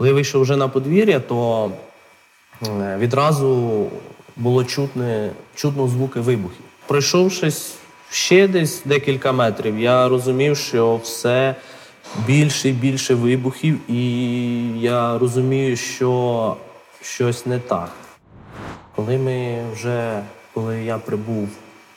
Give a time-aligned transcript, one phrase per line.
[0.00, 1.70] Коли я вийшов вже на подвір'я, то
[2.62, 3.86] е, відразу
[4.36, 6.64] було чутне, чутно звуки вибухів.
[6.86, 7.74] Пройшовшись
[8.10, 11.54] ще десь декілька метрів, я розумів, що все
[12.26, 16.56] більше і більше вибухів, і я розумію, що
[17.02, 17.90] щось не так.
[18.96, 20.22] Коли ми вже,
[20.54, 21.48] коли я прибув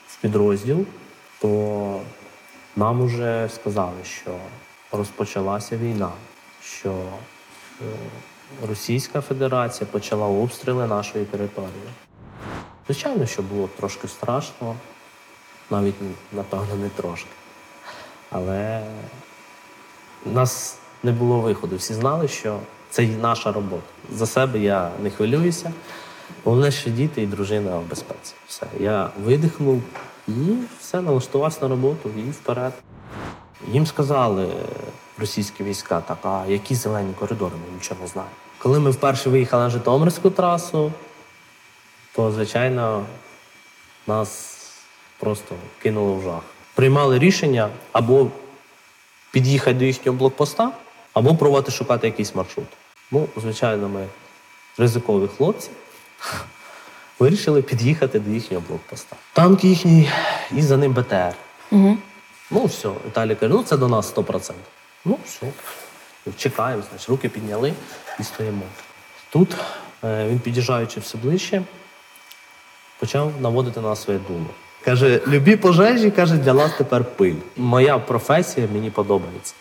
[0.08, 0.84] в підрозділ,
[1.40, 2.00] то
[2.76, 4.30] нам вже сказали, що
[4.92, 6.10] розпочалася війна,
[6.62, 6.94] що
[8.68, 11.88] Російська Федерація почала обстріли нашої території.
[12.86, 14.76] Звичайно, що було трошки страшно,
[15.70, 15.94] навіть
[16.32, 17.30] напевно не трошки.
[18.30, 18.82] Але
[20.26, 21.76] у нас не було виходу.
[21.76, 22.58] Всі знали, що
[22.90, 23.82] це наша робота.
[24.12, 25.72] За себе я не хвилююся.
[26.44, 28.34] Головне, що діти і дружина в безпеці.
[28.46, 28.66] Все.
[28.80, 29.82] Я видихнув
[30.28, 30.32] і
[30.80, 32.72] все, налаштувався на роботу і вперед.
[33.72, 34.48] Їм сказали
[35.18, 38.34] російські війська, так, а які зелені коридори, ми нічого не знаємо.
[38.58, 40.92] Коли ми вперше виїхали на Житомирську трасу,
[42.14, 43.06] то, звичайно,
[44.06, 44.60] нас
[45.20, 46.42] просто кинуло в жах.
[46.74, 48.26] Приймали рішення або
[49.30, 50.70] під'їхати до їхнього блокпоста,
[51.12, 52.66] або пробувати шукати якийсь маршрут.
[53.10, 54.06] Ну, звичайно, ми
[54.78, 55.70] ризикові хлопці.
[57.18, 59.16] Вирішили під'їхати до їхнього блокпоста.
[59.32, 60.10] Танк їхній
[60.52, 61.34] і за ним БТР.
[61.70, 61.96] Угу.
[62.50, 64.52] Ну, все, Віталій каже, ну це до нас 100%.
[65.04, 65.46] Ну, все.
[66.36, 67.72] Чекаємо, значить, руки підняли
[68.20, 68.62] і стоїмо.
[69.30, 69.56] Тут
[70.04, 71.62] е, він, під'їжджаючи все ближче,
[73.00, 74.46] почав наводити на своє думу.
[74.84, 77.34] Каже, любі пожежі, каже, для нас тепер пиль.
[77.56, 79.54] Моя професія мені подобається.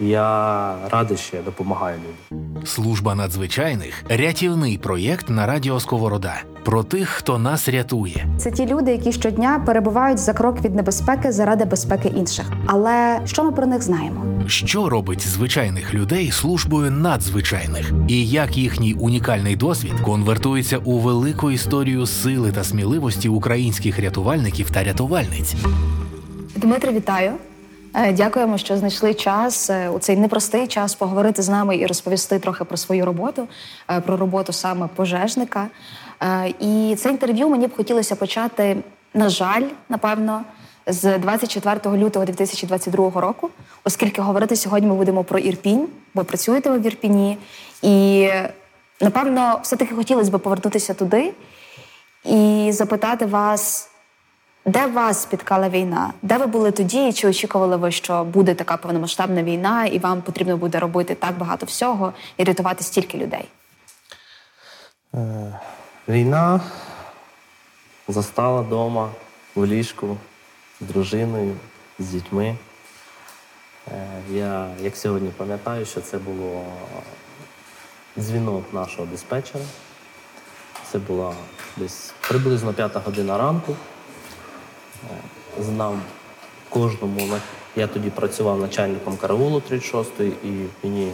[0.00, 2.66] Я радий, що я допомагаю людям.
[2.66, 6.34] Служба надзвичайних рятівний проєкт на радіо Сковорода
[6.64, 8.26] про тих, хто нас рятує.
[8.38, 12.52] Це ті люди, які щодня перебувають за крок від небезпеки заради безпеки інших.
[12.66, 14.24] Але що ми про них знаємо?
[14.46, 22.06] Що робить звичайних людей службою надзвичайних, і як їхній унікальний досвід конвертується у велику історію
[22.06, 25.54] сили та сміливості українських рятувальників та рятувальниць.
[26.56, 27.32] Дмитро, вітаю.
[27.94, 32.38] Е, Дякуємо, що знайшли час е, у цей непростий час поговорити з нами і розповісти
[32.38, 33.48] трохи про свою роботу,
[33.90, 35.68] е, про роботу саме пожежника.
[36.60, 38.76] І це інтерв'ю мені б хотілося почати,
[39.14, 40.42] на жаль, напевно,
[40.86, 43.50] з 24 лютого 2022 року,
[43.84, 47.38] оскільки говорити сьогодні ми будемо про Ірпінь, бо працюєте ви в Ірпіні.
[47.82, 48.28] І
[49.00, 51.32] напевно, все-таки хотілося б повернутися туди
[52.24, 53.89] і запитати вас.
[54.64, 56.12] Де вас спіткала війна?
[56.22, 57.12] Де ви були тоді?
[57.12, 61.66] Чи очікували ви, що буде така повномасштабна війна, і вам потрібно буде робити так багато
[61.66, 63.48] всього і рятувати стільки людей?
[65.14, 65.60] Е,
[66.08, 66.60] Війна
[68.08, 69.10] застала вдома
[69.54, 70.16] в ліжку
[70.80, 71.56] з дружиною,
[71.98, 72.56] з дітьми.
[73.88, 76.64] Е, Я, як сьогодні пам'ятаю, що це було
[78.18, 79.64] дзвінок нашого диспетчера.
[80.92, 81.34] Це була
[81.76, 83.76] десь приблизно п'ята година ранку.
[85.04, 85.98] Е, Знав
[86.68, 87.20] кожному,
[87.76, 91.12] я тоді працював начальником караулу 36-ї, і мені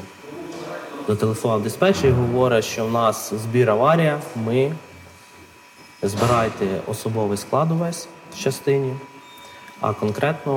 [1.09, 4.73] зателефонував диспетчер і говорить, що в нас збір аварія, ми
[6.03, 8.93] збирайте особовий склад увесь в частині,
[9.81, 10.53] а конкретно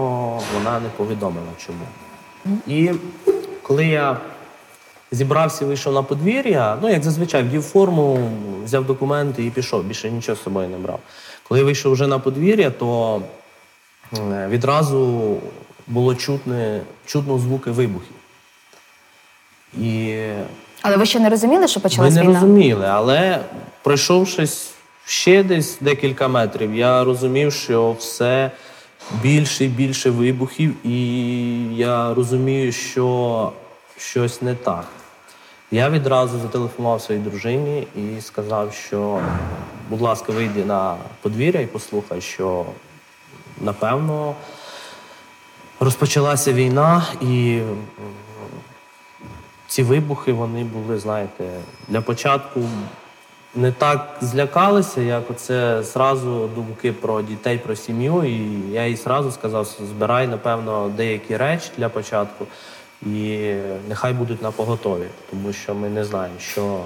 [0.53, 1.85] вона не повідомила чому.
[2.67, 2.91] І
[3.61, 4.17] коли я
[5.11, 8.31] зібрався і вийшов на подвір'я, ну як зазвичай, вдів форму,
[8.63, 10.99] взяв документи і пішов, більше нічого з собою не брав.
[11.49, 13.21] Коли я вийшов вже на подвір'я, то
[14.17, 15.37] е, відразу
[15.87, 18.13] було чутне, чутно звуки вибухів.
[19.77, 20.19] І
[20.81, 22.33] Але ви ще не розуміли, що ми не війна?
[22.33, 23.39] розуміли, але
[23.83, 24.71] пройшовшись
[25.05, 28.51] ще десь декілька метрів, я розумів, що все
[29.21, 30.97] більше і більше вибухів, і
[31.75, 33.51] я розумію, що
[33.97, 34.87] щось не так.
[35.71, 39.21] Я відразу зателефонував своїй дружині і сказав, що,
[39.89, 42.65] будь ласка, вийди на подвір'я і послухай, що
[43.61, 44.35] напевно
[45.79, 47.61] розпочалася війна, і
[49.67, 51.49] ці вибухи вони були, знаєте,
[51.87, 52.61] для початку
[53.55, 58.23] не так злякалися, як оце зразу думки про дітей, про сім'ю.
[58.23, 62.45] І я їй зразу сказав, збирай, напевно, деякі речі для початку,
[63.01, 63.53] і
[63.87, 66.85] нехай будуть на поготові, тому що ми не знаємо, що,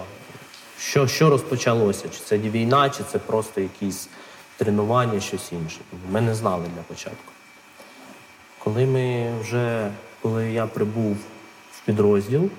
[0.79, 4.09] що, що розпочалося, чи це війна, чи це просто якісь
[4.57, 5.79] тренування, щось інше.
[6.11, 7.31] Ми не знали для початку.
[8.59, 11.17] Коли ми вже, коли я прибув
[11.71, 12.49] в підрозділ,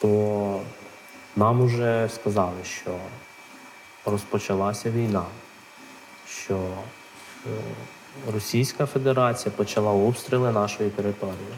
[0.00, 0.60] то
[1.36, 2.90] нам вже сказали, що
[4.04, 5.24] розпочалася війна,
[6.28, 6.54] що
[7.46, 7.50] е,
[8.32, 11.54] Російська Федерація почала обстріли нашої території.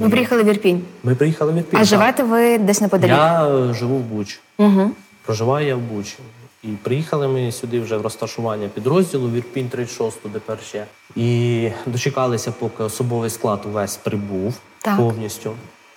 [0.00, 0.84] Ви приїхали в Ірпінь.
[1.02, 1.76] Ми приїхали в Ірпінь.
[1.76, 1.88] А так.
[1.88, 3.16] живете ви десь неподалік?
[3.16, 4.38] Я е, живу в Бучі.
[4.58, 4.90] Угу.
[5.24, 6.16] Проживаю я в Бучі.
[6.62, 10.84] І приїхали ми сюди вже в розташування підрозділу в Ірпінь 36 тепер ще.
[11.16, 14.96] І дочекалися, поки особовий склад увесь прибув Так.
[14.96, 15.52] повністю.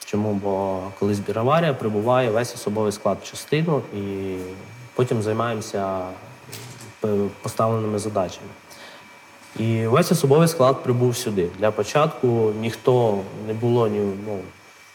[0.06, 0.34] Чому?
[0.34, 4.36] Бо коли збір аварія, прибуває весь особовий склад в частину і
[4.96, 6.00] потім займаємося
[7.06, 7.08] е,
[7.42, 8.48] поставленими задачами.
[9.60, 11.48] І весь особовий склад прибув сюди.
[11.60, 14.40] Для початку ніхто не було ні ну,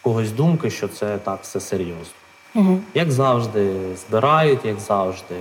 [0.01, 2.13] когось думки, що це так все серйозно.
[2.55, 2.79] Угу.
[2.93, 3.75] Як завжди,
[4.07, 5.35] збирають, як завжди.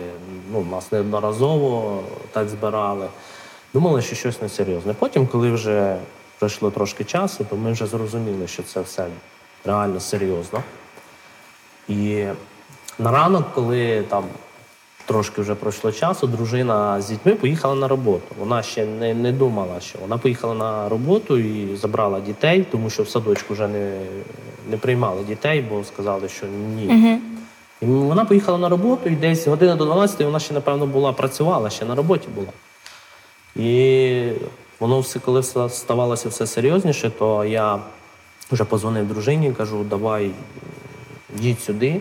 [0.53, 2.03] Ну, нас неодноразово
[2.33, 3.07] так збирали.
[3.75, 4.95] Думали, що щось несерйозне.
[4.99, 5.97] Потім, коли вже
[6.39, 9.07] пройшло трошки часу, то ми вже зрозуміли, що це все
[9.65, 10.63] реально серйозно.
[11.89, 12.27] І
[12.99, 14.25] на ранок, коли там
[15.07, 18.35] трошки вже пройшло часу, дружина з дітьми поїхала на роботу.
[18.39, 23.03] Вона ще не, не думала, що вона поїхала на роботу і забрала дітей, тому що
[23.03, 23.99] в садочку вже не,
[24.71, 26.87] не приймали дітей, бо сказали, що ні.
[26.87, 27.21] Угу.
[27.83, 31.71] І вона поїхала на роботу, і десь година до 12 вона ще, напевно, була, працювала,
[31.71, 32.49] ще на роботі була.
[33.57, 34.31] І
[34.81, 37.79] воно все, коли ставалося все серйозніше, то я
[38.53, 40.31] вже позвонив дружині, кажу, давай
[41.41, 42.01] їдь сюди.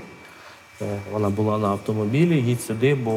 [0.81, 3.11] Е, Вона була на автомобілі, їдь сюди, бо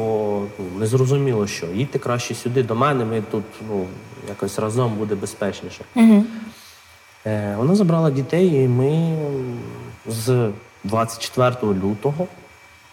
[0.59, 1.65] ну, не зрозуміло що.
[1.65, 3.85] Їдьте краще сюди до мене, ми тут ну,
[4.29, 5.83] якось разом буде безпечніше.
[5.95, 6.23] Угу.
[7.25, 9.17] Е, Вона забрала дітей, і ми
[10.07, 10.49] з
[10.83, 12.27] 24 лютого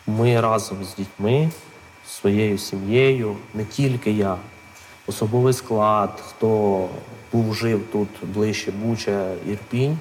[0.07, 1.51] ми разом з дітьми,
[2.09, 4.37] своєю сім'єю, не тільки я,
[5.07, 6.89] особовий склад, хто
[7.33, 9.99] був жив тут ближче Буча, Ірпінь,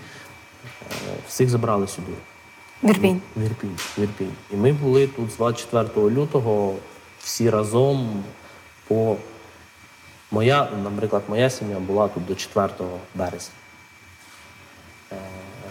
[0.91, 0.95] е,
[1.27, 2.11] всіх забрали сюди.
[2.83, 3.21] В Ірпінь.
[3.35, 4.33] В Ірпінь, в Ірпінь.
[4.51, 6.75] І ми були тут з 24 лютого
[7.19, 8.23] всі разом
[8.87, 9.17] по.
[10.31, 12.69] Моя, наприклад, моя сім'я була тут до 4
[13.15, 13.53] березня.
[15.11, 15.15] Е,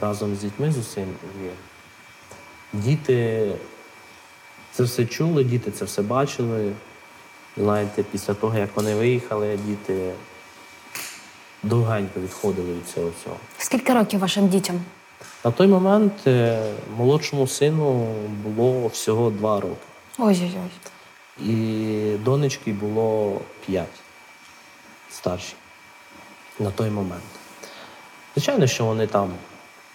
[0.00, 1.14] Разом з дітьми з усім.
[2.72, 3.50] Діти
[4.72, 6.72] це все чули, діти це все бачили.
[7.56, 10.12] Знаєте, після того, як вони виїхали, діти
[11.62, 13.36] довгенько відходили від цього всього.
[13.58, 14.80] Скільки років вашим дітям?
[15.44, 18.14] На той момент е, молодшому сину
[18.44, 19.76] було всього два роки,
[20.18, 20.70] Ой-ой-ой.
[21.48, 24.00] і донечки було п'ять
[25.10, 25.54] старші
[26.58, 27.22] на той момент.
[28.34, 29.30] Звичайно, що вони там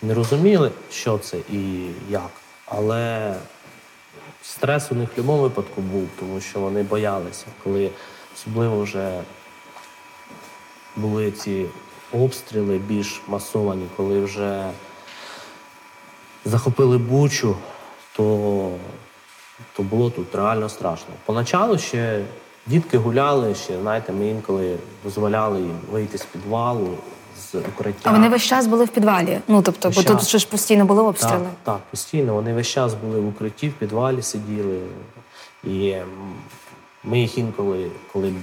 [0.02, 2.32] не розуміли, що це і як,
[2.66, 3.36] але
[4.42, 7.92] стрес у них в будь-якому випадку був, тому що вони боялися, коли
[8.36, 9.22] особливо вже
[10.96, 11.66] були ці
[12.14, 14.72] обстріли більш масовані, коли вже
[16.46, 17.56] захопили Бучу,
[18.16, 18.72] то,
[19.76, 21.14] то було тут реально страшно.
[21.26, 22.22] Поначалу ще
[22.68, 26.90] дітки гуляли, ще, знаєте, ми інколи дозволяли їм вийти з підвалу,
[27.52, 28.10] з укриття.
[28.10, 29.40] А вони весь час були в підвалі.
[29.48, 31.40] Ну тобто, бо тут ж постійно були обстріли.
[31.40, 32.34] Так, так, постійно.
[32.34, 34.80] Вони весь час були в укритті, в підвалі сиділи.
[35.64, 35.96] І
[37.04, 38.34] ми їх інколи, коли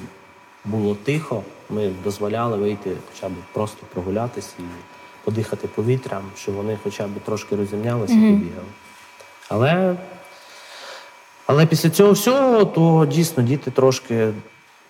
[0.65, 4.63] було тихо, ми дозволяли вийти хоча б просто прогулятися і
[5.27, 8.69] подихати повітрям, щоб вони хоча б трошки розімнялися і побігали.
[9.49, 9.97] Але,
[11.47, 14.33] але після цього всього, то дійсно діти трошки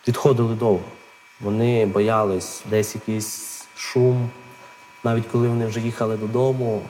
[0.08, 0.84] відходили довго.
[1.40, 4.30] Вони боялись десь якийсь шум.
[5.04, 6.82] Навіть коли вони вже їхали додому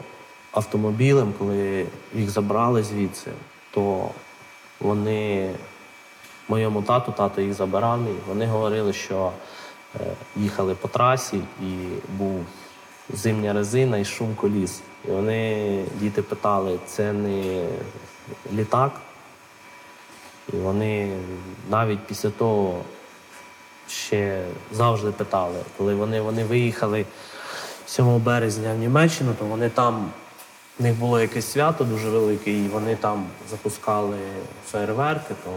[0.52, 3.30] автомобілем, коли їх забрали звідси,
[3.70, 4.08] то
[4.80, 5.50] вони
[6.48, 9.32] моєму тату, тато їх забирав, мій, вони говорили, що
[9.94, 10.00] е,
[10.36, 11.72] їхали по трасі і
[12.18, 12.44] був
[13.14, 14.80] зимня резина і шум коліс.
[15.08, 17.66] І вони, діти питали, це не
[18.52, 18.92] літак.
[20.52, 21.16] І вони
[21.70, 22.82] навіть після того
[23.88, 27.06] ще завжди питали, коли вони, вони виїхали
[27.86, 30.10] 7 березня в Німеччину, то вони там,
[30.78, 34.18] в них було якесь свято дуже велике, і вони там запускали
[34.70, 35.50] фейерверки, то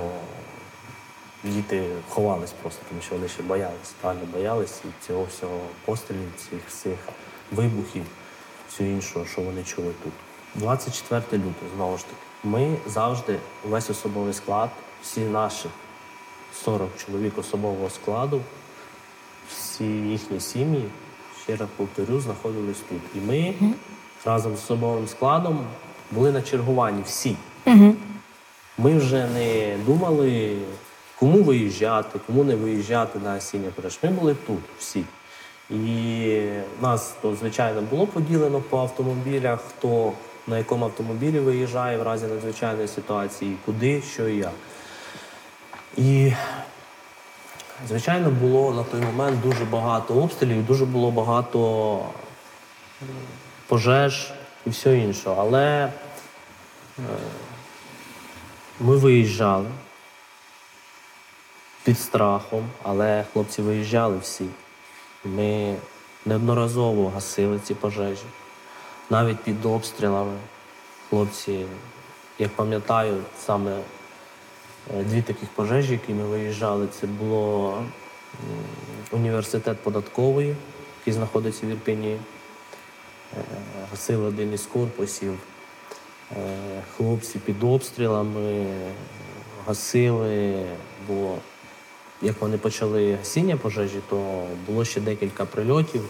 [1.44, 6.60] діти ховались просто, тому що вони ще боялись, реально боялись і цього всього пострілів, цих
[6.68, 6.98] всіх
[7.52, 8.04] вибухів,
[8.70, 10.14] всього іншого, що вони чули тут.
[10.56, 13.40] 24 лютого, знову ж таки, ми завжди,
[13.70, 14.70] весь особовий склад,
[15.02, 15.66] всі наші
[16.64, 18.42] 40 чоловік особового складу,
[19.50, 20.84] всі їхні сім'ї,
[21.44, 23.02] ще раз повторю, знаходились тут.
[23.16, 23.54] І ми
[24.26, 25.66] разом з особовим складом
[26.12, 27.36] були на чергуванні всі.
[27.66, 27.96] Угу.
[28.78, 30.58] Ми вже не думали,
[31.20, 33.72] кому виїжджати, кому не виїжджати на осіння.
[34.04, 35.04] Ми були тут всі.
[35.70, 40.14] І нас то, звичайно, було поділено по автомобілях, хто
[40.48, 44.52] на якому автомобілі виїжджає в разі надзвичайної ситуації, куди, що і як.
[45.98, 46.34] І,
[47.88, 52.00] звичайно, було на той момент дуже багато обстрілів, дуже було багато
[53.68, 54.32] пожеж
[54.66, 55.36] і все інше.
[55.38, 55.92] Але е,
[58.80, 59.68] ми виїжджали
[61.84, 64.46] під страхом, але хлопці виїжджали всі.
[65.26, 65.76] Ми
[66.26, 68.26] неодноразово гасили ці пожежі.
[69.10, 70.38] Навіть під обстрілами
[71.10, 71.66] хлопці,
[72.40, 77.78] як пам'ятаю, саме е, дві таких пожежі, які ми виїжджали, це було
[79.12, 80.56] університет податковий,
[81.00, 82.12] який знаходиться в Ірпіні.
[82.14, 83.42] Е,
[83.92, 85.40] Гасили один із корпусів.
[86.32, 88.66] Е, Хлопці під обстрілами
[89.68, 90.66] гасили,
[91.08, 91.36] бо
[92.22, 96.02] як вони почали гасіння пожежі, то було ще декілька прильотів.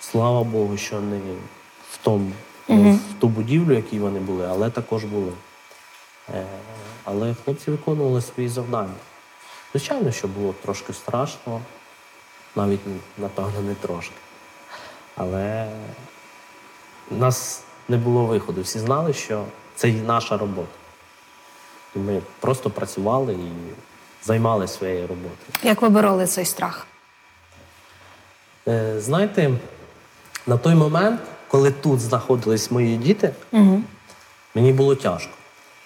[0.00, 1.18] Слава Богу, що не
[1.90, 2.32] в, тому,
[2.68, 5.32] в ту будівлю, в якій вони були, але також були.
[6.34, 6.46] Е,
[7.04, 8.94] Але хлопці виконували свої завдання.
[9.72, 11.60] Звичайно, що було трошки страшно,
[12.56, 12.80] навіть
[13.18, 14.14] напевно не трошки.
[15.16, 15.72] Але
[17.10, 18.62] у нас не було виходу.
[18.62, 20.68] Всі знали, що це і наша робота.
[21.96, 23.74] І ми просто працювали і
[24.24, 25.36] займалися своєю роботою.
[25.62, 26.86] Як ви бороли цей страх?
[28.68, 29.50] Е, Знаєте,
[30.46, 33.82] на той момент, коли тут знаходились мої діти, Угу.
[34.54, 35.32] мені було тяжко.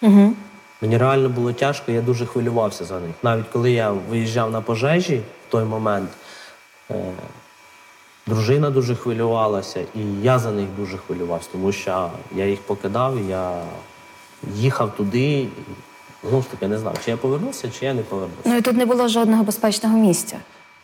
[0.03, 0.33] Угу.
[0.81, 3.15] Мені реально було тяжко, я дуже хвилювався за них.
[3.23, 5.17] Навіть коли я виїжджав на пожежі
[5.49, 6.11] в той момент,
[6.91, 6.95] е,
[8.27, 13.63] дружина дуже хвилювалася, і я за них дуже хвилювався, тому що я їх покидав, я
[14.55, 15.49] їхав туди.
[16.29, 18.43] Знову ж таки, не знав, чи я повернувся, чи я не повернувся.
[18.45, 20.37] Ну і тут не було жодного безпечного місця.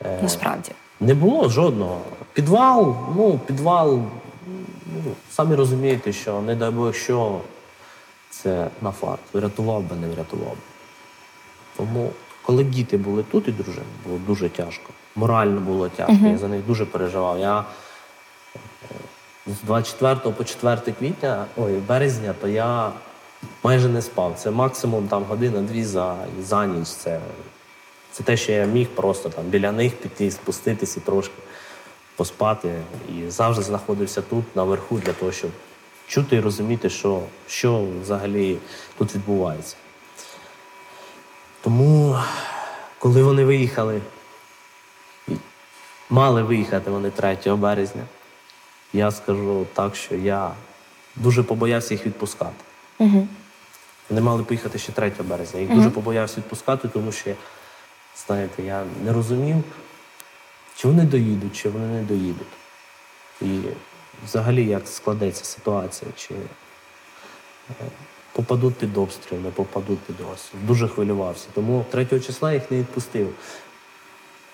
[0.05, 0.19] Е.
[0.23, 0.71] Насправді.
[1.01, 2.01] Не було жодного.
[2.33, 3.99] Підвал, ну, підвал,
[4.87, 7.41] ну, самі розумієте, що не дай Бог, що
[8.31, 9.21] це на фарт.
[9.33, 10.57] Врятував би, не врятував би.
[11.77, 12.11] Тому,
[12.43, 14.91] коли діти були тут і дружина, було дуже тяжко.
[15.17, 17.39] Морально було тяжко, я за них дуже переживав.
[17.39, 18.59] Я е,
[19.47, 22.91] з 24 по 4 квітня, ой, березня, то я
[23.63, 24.35] майже не спав.
[24.39, 26.89] Це максимум там година-дві за, за ніч.
[26.89, 27.21] Це,
[28.13, 31.35] це те, що я міг просто там біля них піти, спуститися і трошки
[32.17, 32.75] поспати.
[33.09, 35.51] І завжди знаходився тут, наверху, для того, щоб
[36.07, 38.59] чути і розуміти, що, що взагалі
[38.99, 39.77] тут відбувається.
[41.61, 42.19] Тому,
[42.99, 44.01] коли вони виїхали,
[46.11, 48.03] мали виїхати вони 3 березня,
[48.93, 50.51] я скажу так, що я
[51.17, 52.65] дуже побоявся їх відпускати.
[53.01, 53.29] Угу.
[54.11, 55.61] Вони мали поїхати ще 3 березня.
[55.61, 57.35] Я їх дуже побоявся відпускати, тому що,
[58.27, 59.65] знаєте, я не розумів,
[60.77, 62.47] чи вони доїдуть, чи вони не доїдуть.
[63.43, 63.61] І
[64.27, 67.85] взагалі як складеться ситуація, чи е,
[68.33, 70.61] попадуть під обстріл, не попадуть під обстріл.
[70.67, 71.47] Дуже хвилювався.
[71.55, 73.35] Тому 3 числа їх не відпустив.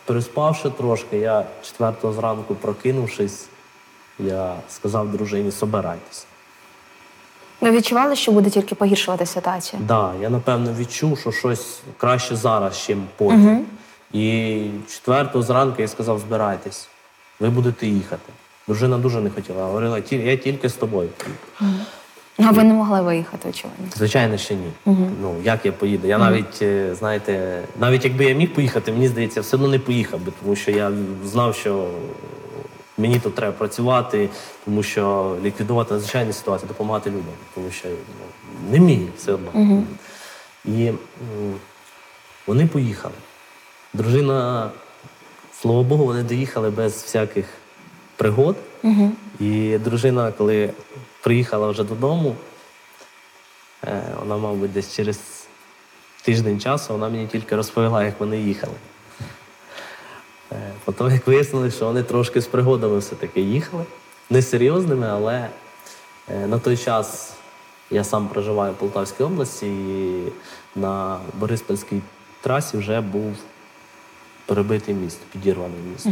[0.05, 1.47] Переспавши трошки, я
[1.79, 3.47] 4 зранку прокинувшись,
[4.19, 6.27] я сказав дружині, собирайтеся.
[7.61, 9.83] Ви відчували, що буде тільки погіршувати ситуація?
[9.89, 13.67] Да, я напевно відчув, що щось краще зараз, ніж потім.
[14.13, 16.89] І четвертого зранку я сказав: збирайтесь,
[17.41, 18.33] ви будете їхати.
[18.67, 19.65] Дружина дуже не хотіла.
[19.65, 21.09] Говорила, я тільки з тобою.
[22.39, 23.87] А ви не могли виїхати, очевидно.
[23.97, 24.71] Звичайно, ще ні.
[25.23, 26.07] Ну як я поїду?
[26.07, 30.21] Я навіть, е, знаєте, навіть якби я міг поїхати, мені здається, все одно не поїхав
[30.21, 30.93] би, тому що я
[31.25, 31.89] знав, що
[32.99, 34.29] мені тут треба працювати,
[34.65, 38.27] тому що ліквідувати надзвичайні ситуації, допомагати людям, тому що ну,
[38.71, 39.51] не міг все одно.
[40.65, 40.93] І
[42.47, 43.15] вони поїхали.
[43.95, 44.71] Дружина,
[45.61, 47.47] слава Богу, вони доїхали без всяких
[48.17, 48.57] пригод.
[49.41, 50.71] І дружина, коли
[51.23, 52.35] приїхала вже додому,
[53.85, 55.47] е, вона, мабуть, десь через
[56.23, 58.73] тиждень часу вона мені тільки розповіла, як вони їхали.
[60.53, 63.85] Е, Потім, як вияснили, що вони трошки з пригодами все-таки їхали.
[64.31, 65.49] Не серйозними, але
[66.29, 67.35] е, на той час
[67.91, 70.23] я сам проживаю в Полтавській області і
[70.79, 72.01] на Бориспільській
[72.41, 73.37] трасі вже був
[74.47, 76.07] перебитий міст, підірваний міст.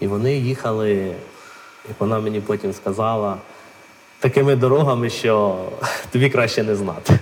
[0.00, 1.14] І вони їхали,
[1.88, 3.36] як вона мені потім сказала,
[4.18, 5.64] такими дорогами, що
[6.10, 7.18] тобі краще не знати.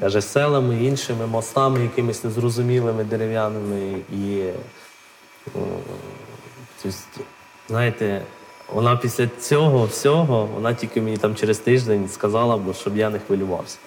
[0.00, 3.92] Каже, селами, іншими мостами, якимись незрозумілими дерев'яними.
[4.12, 4.42] І,
[6.82, 6.98] тобто,
[7.68, 8.22] знаєте,
[8.72, 13.18] вона після цього всього, вона тільки мені там через тиждень сказала, бо щоб я не
[13.18, 13.78] хвилювався.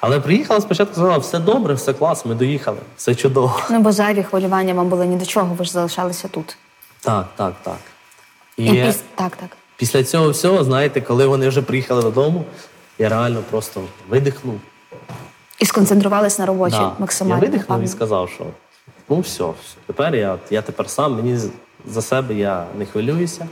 [0.00, 3.60] Але приїхала спочатку, сказала, все добре, все клас, ми доїхали, все чудово.
[3.70, 6.56] Ну, бо зайві хвилювання вам були ні до чого, ви ж залишалися тут.
[7.00, 7.78] Так, так, так.
[8.56, 9.00] І, І піс...
[9.14, 9.48] Так, так.
[9.76, 12.44] після цього всього, знаєте, коли вони вже приїхали додому,
[12.98, 14.60] я реально просто видихнув.
[15.60, 16.92] І сконцентрувались на роботі Да.
[16.98, 17.44] максимально.
[17.44, 18.44] Я видихнув і сказав, що
[19.08, 21.38] ну все, все, тепер я, я тепер сам, мені
[21.86, 23.48] за себе я не хвилююся.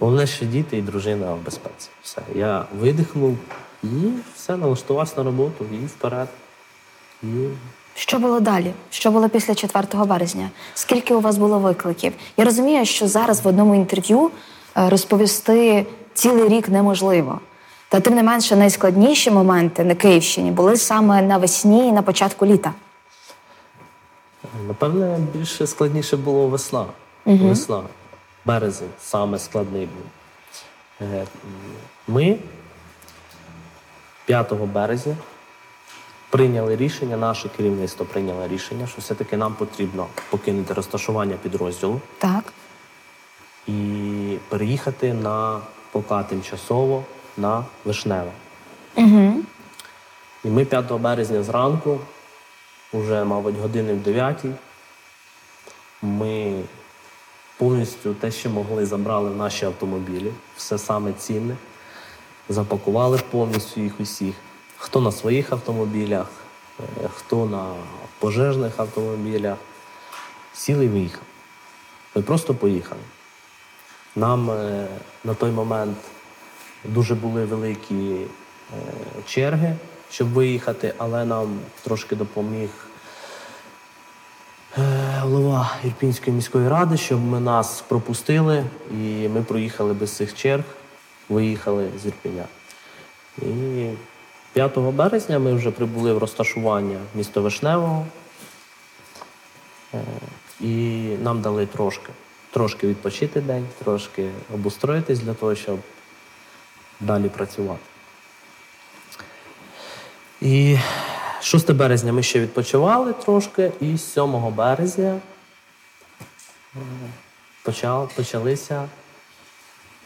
[0.00, 1.88] Головне, що діти і дружина в безпеці.
[2.02, 2.22] Все.
[2.34, 3.36] Я видихнув
[3.82, 3.88] і
[4.36, 6.28] все, налаштувався на роботу і вперед.
[7.22, 7.26] І
[7.94, 8.72] Що було далі?
[8.90, 10.50] Що було після 4 березня?
[10.74, 12.12] Скільки у вас було викликів?
[12.36, 14.30] Я розумію, що зараз в одному інтерв'ю
[14.76, 17.40] е, розповісти цілий рік неможливо.
[17.90, 22.72] Та тим не менше найскладніші моменти на Київщині були саме навесні і на початку літа.
[24.68, 26.86] Напевне, більше складніше було весна.
[27.26, 27.82] Весна.
[28.44, 30.04] Березень саме складний був.
[31.14, 31.26] Е,
[32.08, 32.36] Ми
[34.26, 35.16] 5 березня
[36.30, 42.52] прийняли рішення, наше керівництво прийняло рішення, що все-таки нам потрібно покинути розташування підрозділу Так.
[43.66, 43.72] і
[44.48, 45.60] переїхати на
[45.92, 47.04] поки тимчасово
[47.36, 48.32] на Вишневе.
[48.96, 49.34] Угу.
[50.44, 52.00] І ми 5 березня зранку,
[52.92, 54.44] вже, мабуть, години в 9,
[56.02, 56.62] ми
[57.56, 61.56] повністю те, що могли, забрали в наші автомобілі, все саме цінне,
[62.48, 64.34] запакували повністю їх усіх.
[64.76, 66.26] Хто на своїх автомобілях,
[66.80, 67.74] е, хто на
[68.18, 69.56] пожежних автомобілях.
[70.52, 71.24] Сіли і виїхали.
[72.14, 73.00] Ми просто поїхали.
[74.16, 74.86] Нам е,
[75.24, 75.96] на той момент
[76.84, 78.26] дуже були великі е,
[79.26, 79.76] черги,
[80.10, 82.70] щоб виїхати, але нам трошки допоміг
[84.78, 90.64] е, голова Ірпінської міської ради, щоб ми нас пропустили, і ми проїхали без цих черг,
[91.28, 92.44] виїхали з Ірпіня.
[93.38, 93.86] І
[94.52, 98.06] 5 березня ми вже прибули в розташування міста Вишневого.
[99.94, 99.98] Е,
[100.60, 100.74] І
[101.22, 102.12] нам дали трошки,
[102.50, 105.78] трошки відпочити день, трошки обустроїтись для того, щоб
[107.00, 107.80] далі працювати.
[110.40, 110.78] І
[111.40, 115.20] 6 березня ми ще відпочивали трошки, і 7 березня
[117.62, 118.88] почав, почалися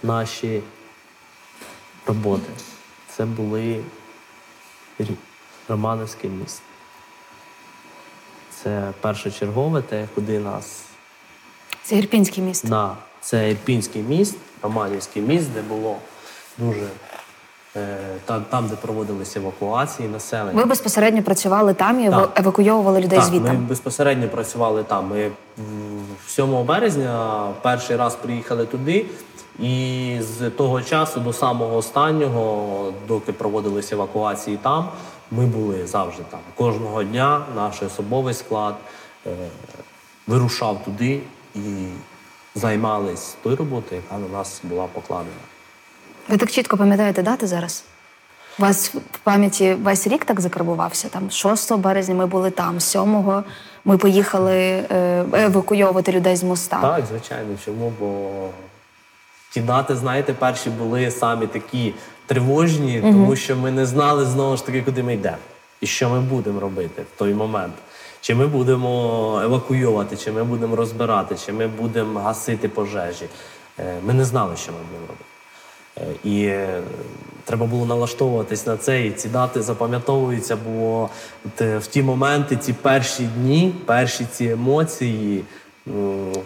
[0.03, 0.63] наші
[2.07, 2.53] роботи.
[3.17, 3.85] Це були
[5.69, 6.63] Романовське місто.
[8.50, 10.83] Це першочергове, те, куди нас
[11.83, 12.69] Це Ірпінський міст.
[12.69, 15.99] Да, це Ірпінський міст, Романівський міст, де було
[16.58, 16.86] дуже
[17.76, 20.52] е, там, там, де проводилися евакуації населення.
[20.60, 22.40] Ви безпосередньо працювали там і Так.
[22.40, 23.52] евакуйовували людей так, звідти.
[23.52, 25.08] ми безпосередньо працювали там.
[25.08, 25.30] Ми
[26.26, 29.06] 7 березня перший раз приїхали туди,
[29.58, 34.88] і з того часу до самого останнього, доки проводилися евакуації там,
[35.30, 36.40] ми були завжди там.
[36.54, 38.75] Кожного дня наш особовий склад
[39.26, 39.30] е,
[40.26, 41.21] вирушав туди
[41.54, 41.60] і
[42.54, 45.30] займались тою роботою, яка на нас була покладена.
[46.28, 47.84] Ви так чітко пам'ятаєте дати зараз?
[48.58, 51.08] У вас в пам'яті весь рік так закарбувався?
[51.08, 53.43] Там 6 березня ми були там, 7
[53.84, 56.80] ми поїхали е, евакуйовувати людей з моста.
[56.80, 57.93] Так, звичайно, чому?
[58.00, 58.30] Бо
[59.50, 61.95] ті дати, знаєте, перші були самі такі
[62.26, 65.37] тривожні, тому що ми не знали знову ж таки, куди ми йдемо
[65.80, 67.75] і що ми будемо робити в той момент.
[68.21, 73.26] Чи ми будемо евакуйовувати, чи ми будемо розбирати, чи ми будемо гасити пожежі.
[73.78, 75.25] Е, Ми не знали, що ми будемо робити.
[76.25, 76.83] І е,
[77.45, 81.09] треба було налаштовуватись на це, і ці дати запам'ятовуються, бо
[81.61, 85.45] е, в ті моменти, ці перші дні, перші ці емоції,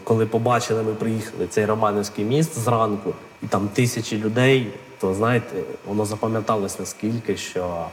[0.04, 5.56] коли побачили, ми приїхали цей Романівський міст зранку, і там тисячі людей, то знаєте,
[5.86, 7.86] воно запам'яталось наскільки, що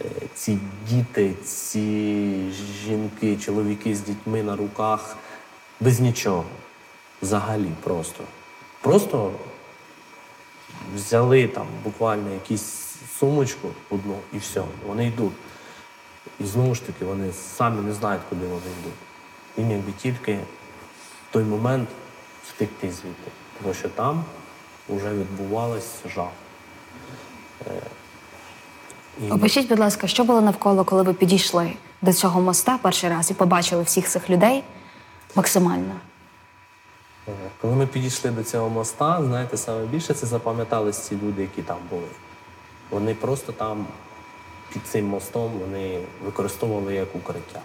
[0.00, 2.34] е, ці діти, ці
[2.84, 5.16] жінки, чоловіки з дітьми на руках
[5.80, 6.44] без нічого.
[7.22, 8.24] Взагалі просто.
[8.80, 9.30] Просто
[10.94, 12.74] взяли там буквально якусь
[13.18, 15.32] сумочку одну і все, вони йдуть.
[16.40, 18.94] І знову ж таки, вони самі не знають, куди вони йдуть.
[19.56, 20.34] Їм якби тільки
[21.30, 21.88] в той момент
[22.48, 23.30] втекти звідти.
[23.62, 24.24] Тому що там
[24.88, 26.28] вже відбувалось жах.
[27.66, 27.70] Е,
[29.26, 33.30] і- Опишіть, будь ласка, що було навколо, коли ви підійшли до цього моста перший раз
[33.30, 34.64] і побачили всіх цих людей
[35.34, 35.94] максимально.
[37.28, 41.62] Е, Коли ми підійшли до цього моста, знаєте, саме більше це запам'ятались ці люди, які
[41.62, 42.08] там були.
[42.90, 43.86] Вони просто там
[44.72, 47.60] під цим мостом вони використовували як укриття.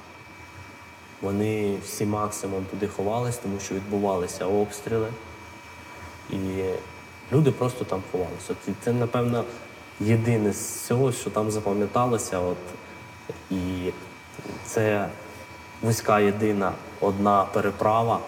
[1.21, 5.07] Вони всі максимум туди ховались, тому що відбувалися обстріли.
[6.29, 6.37] І
[7.31, 8.55] люди просто там ховалися.
[8.67, 9.43] І це, напевно,
[9.99, 12.39] єдине з цього, що там запам'яталося.
[12.39, 12.57] От,
[13.51, 13.91] і
[14.65, 15.09] це
[15.81, 18.19] вузька єдина одна переправа,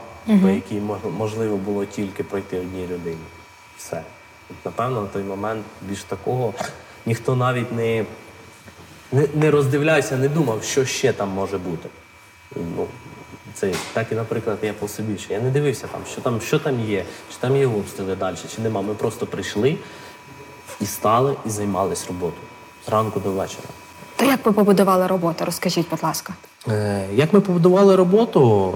[0.41, 0.81] по якій
[1.17, 3.17] можливо було тільки пройти одній людині.
[3.77, 4.01] Все.
[4.49, 6.53] От, напевно, на той момент більш такого
[7.05, 8.05] ніхто навіть не,
[9.11, 11.89] не, не роздивлявся, не думав, що ще там може бути.
[12.55, 12.85] Ну,
[13.53, 16.59] Це так і, наприклад, я по собі, що я не дивився там, що там, що
[16.59, 18.81] там є, чи там є обстріли далі, чи нема.
[18.81, 19.75] Ми просто прийшли
[20.81, 22.43] і стали і займались роботою
[22.85, 23.67] зранку до вечора.
[24.15, 25.45] То як ви побудували роботу?
[25.45, 26.33] Розкажіть, будь ласка.
[26.67, 28.73] Е, Як ми побудували роботу,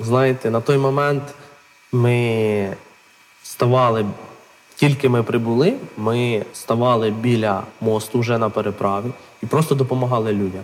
[0.00, 1.22] знаєте, на той момент
[1.92, 2.76] ми
[3.42, 4.06] ставали,
[4.76, 9.06] тільки ми прибули, ми ставали біля мосту вже на переправі
[9.42, 10.62] і просто допомагали людям.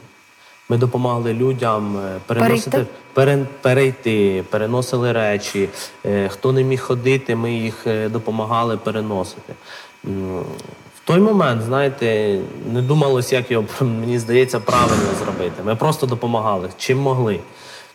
[0.68, 3.47] Ми допомагали людям е, переносити, Перейти?
[3.61, 5.68] перейти, переносили речі.
[6.07, 9.55] Е, Хто не міг ходити, ми їх е, допомагали переносити.
[10.94, 12.38] В той момент, знаєте,
[12.73, 15.62] не думалось, як його, мені здається, правильно зробити.
[15.64, 17.40] Ми просто допомагали, чим могли.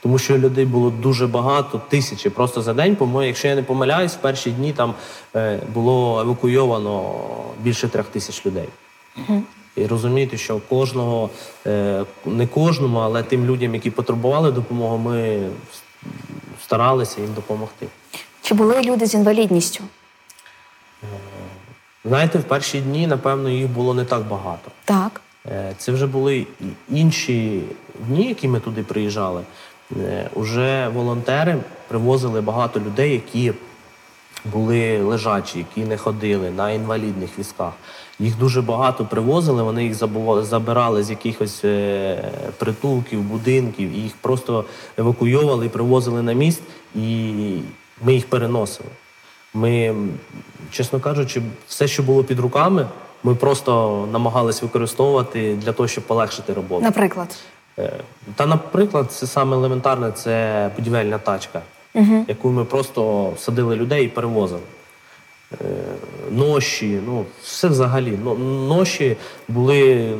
[0.01, 2.95] Тому що людей було дуже багато, тисячі просто за день.
[2.95, 4.93] По-моєму, якщо я не помиляюсь, в перші дні там
[5.35, 7.13] е, було евакуйовано
[7.61, 8.69] більше трьох тисяч людей.
[9.75, 11.29] І розуміти, що кожного,
[11.67, 15.49] е, не кожному, але тим людям, які потребували допомоги, ми
[16.63, 17.87] старалися їм допомогти.
[18.41, 19.83] Чи були люди з інвалідністю?
[22.05, 24.71] Знаєте, в перші дні, напевно, їх було не так багато.
[24.85, 25.21] Так.
[25.45, 26.47] Е, Це вже були
[26.89, 27.61] інші
[28.07, 29.41] дні, які ми туди приїжджали.
[29.97, 33.53] Е, Уже волонтери привозили багато людей, які
[34.45, 37.73] були лежачі, які не ходили на інвалідних візках.
[38.19, 39.95] Їх дуже багато привозили, вони їх
[40.41, 44.65] забирали з якихось е, притулків, будинків, і їх просто
[44.97, 46.61] евакуйовували привозили на міст,
[46.95, 47.33] і
[48.03, 48.89] ми їх переносили.
[49.53, 49.95] Ми,
[50.71, 52.87] чесно кажучи, все, що було під руками,
[53.23, 56.81] ми просто намагались використовувати для того, щоб полегшити роботу.
[56.81, 57.35] Наприклад.
[57.79, 57.91] Е,
[58.35, 61.61] Та, наприклад, це саме елементарне це будівельна тачка,
[62.27, 64.61] яку ми просто садили людей і перевозили.
[65.53, 65.55] Е,
[66.31, 68.19] Ноші, ну, все взагалі.
[68.23, 68.35] Ну,
[68.67, 70.11] Ноші були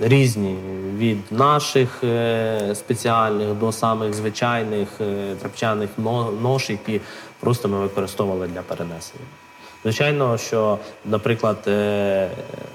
[0.00, 0.56] різні
[0.96, 4.88] від наших е, спеціальних до самих звичайних
[5.40, 7.00] трапчаних но- нож, які
[7.40, 9.24] просто ми використовували для перенесення.
[9.82, 11.58] Звичайно, що, наприклад,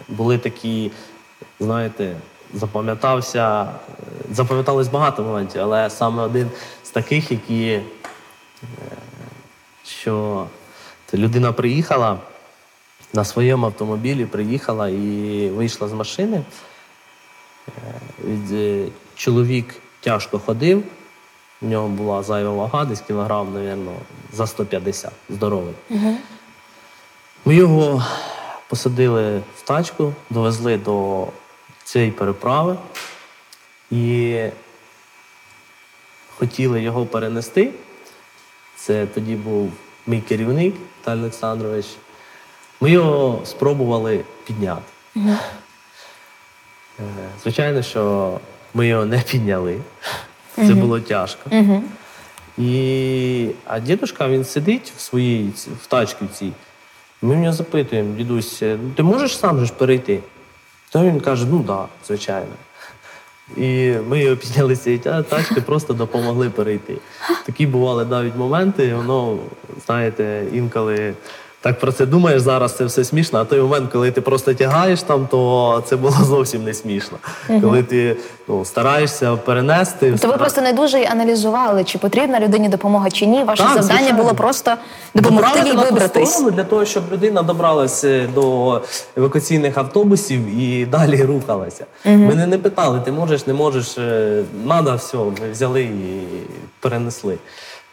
[0.10, 0.92] були такі,
[1.60, 2.16] знаєте,
[2.54, 3.68] запам'ятався, е,
[4.32, 6.52] запам'яталось багато моментів, але саме один
[6.84, 7.84] з таких, які е,
[9.86, 10.46] що
[11.14, 12.18] людина приїхала
[13.14, 16.42] на своєму автомобілі, приїхала і вийшла з машини.
[18.52, 20.84] Е, Чоловік тяжко ходив,
[21.62, 23.94] в нього була зайва вага, десь кілограм, мабуть,
[24.34, 25.74] за 150, здоровий.
[27.46, 28.06] Ми його
[28.68, 31.28] посадили в тачку, довезли до
[31.88, 32.78] цієї переправи
[33.92, 34.36] і
[36.38, 37.70] хотіли його перенести.
[38.76, 39.72] Це тоді був
[40.08, 41.86] мій керівник Віталій Олександрович.
[42.82, 44.82] Ми його спробували підняти.
[45.18, 45.38] Е,
[47.44, 48.40] Звичайно, що
[48.74, 49.78] ми його не підняли.
[50.56, 51.50] Це було тяжко.
[52.58, 53.50] І...
[53.66, 56.52] А дідушка він сидить в своїй в тачці цій.
[57.22, 60.20] Ми в нього запитуємо, дідусь, «Ну, ти можеш сам же ж перейти?
[60.90, 62.52] То він каже, ну так, да, звичайно.
[63.58, 66.98] І ми його підняли з тачки, просто допомогли перейти.
[67.46, 69.38] Такі бували навіть моменти, воно,
[69.86, 71.14] знаєте, інколи
[71.68, 75.02] так про це думаєш, зараз це все смішно, а той момент, коли ти просто тягаєш
[75.02, 77.18] там, то це було зовсім не смішно.
[77.62, 80.12] Коли ти ну, стараєшся перенести.
[80.22, 83.44] То ви просто не дуже аналізували, чи потрібна людині допомога чи ні.
[83.44, 84.24] Ваше Так, завдання звичайно.
[84.24, 84.74] було просто
[85.16, 86.42] допомогти їй вибратись.
[86.42, 88.82] для того, щоб людина добралася до
[89.18, 91.86] евакуаційних автобусів і далі рухалася.
[92.06, 96.24] Мене не питали, ти можеш, не можеш, е, надо, все, ми взяли і
[96.80, 97.38] перенесли.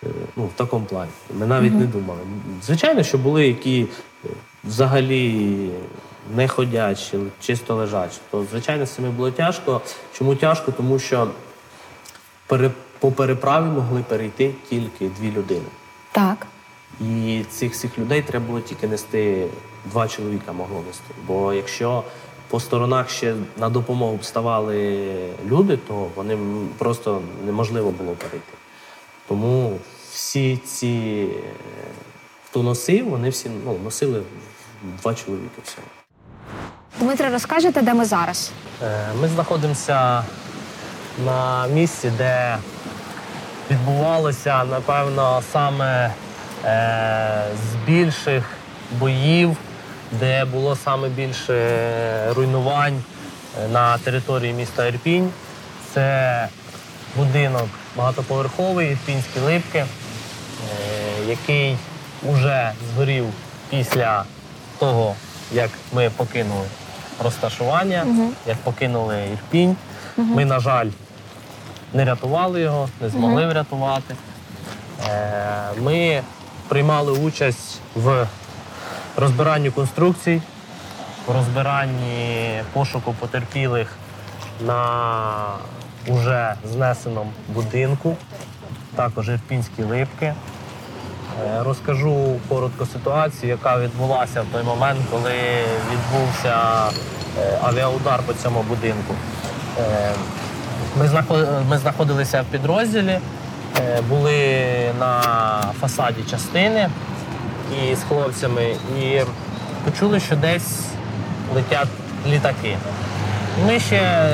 [0.07, 1.11] Е, Ну, в такому плані.
[1.39, 2.21] Ми навіть не думали.
[2.63, 3.87] Звичайно, що були які
[4.25, 4.29] е,
[4.65, 5.71] взагалі
[6.37, 8.19] не ходячі, чисто лежачі.
[8.31, 9.81] То, звичайно, з цими було тяжко.
[10.13, 10.73] Чому тяжко?
[10.73, 11.29] Тому що
[12.99, 15.67] по переправі могли перейти тільки дві людини.
[16.13, 16.47] Так.
[17.01, 19.47] І цих всіх людей треба було тільки нести,
[19.85, 21.15] два чоловіка могло нести.
[21.27, 22.05] Бо якщо
[22.49, 25.09] по сторонах ще на допомогу вставали
[25.47, 26.39] люди, то вони
[26.79, 28.53] просто неможливо було перейти.
[29.29, 29.79] Тому
[30.15, 31.51] всі ці, е,
[32.47, 34.23] хто носив, вони всі ну, носили
[35.03, 35.87] два чоловіка всього.
[37.01, 38.51] Дмитре, розкажете, де ми зараз?
[38.83, 40.25] Е, Ми знаходимося
[41.25, 42.59] на місці, де
[43.71, 46.13] відбувалося, напевно, саме
[46.65, 48.45] е, з більших
[48.99, 49.57] боїв,
[50.13, 53.03] де було саме більше руйнувань
[53.73, 55.31] на території міста Ірпінь.
[55.95, 56.49] Це
[57.17, 59.85] будинок багатоповерховий, Ірпінські липки,
[61.29, 61.77] який
[62.23, 63.27] вже згорів
[63.71, 64.25] після
[64.79, 65.15] того,
[65.53, 66.67] як ми покинули
[67.25, 68.07] розташування,
[68.47, 69.77] як покинули Ірпінь.
[70.17, 70.89] Ми, на жаль,
[71.95, 74.15] не рятували його, не змогли врятувати.
[75.11, 76.23] Е, Ми
[76.69, 78.27] приймали участь в
[79.17, 80.43] розбиранні конструкцій,
[81.27, 83.93] в розбиранні пошуку потерпілих
[84.67, 84.85] на
[86.09, 88.17] уже знесеному будинку,
[88.97, 90.35] також Ірпінські липки.
[91.43, 95.33] Е, Розкажу коротко ситуацію, яка відбулася в той момент, коли
[95.93, 96.57] відбувся
[97.41, 99.15] е, авіаудар по цьому будинку.
[99.81, 100.11] Е,
[101.69, 103.19] Ми знаходилися в підрозділі,
[104.09, 104.67] були
[105.01, 105.21] на
[105.81, 106.89] фасаді частини
[107.83, 109.21] і з хлопцями, і
[109.85, 110.81] почули, що десь
[111.55, 111.89] летять
[112.27, 112.77] літаки.
[113.67, 114.29] Ми ще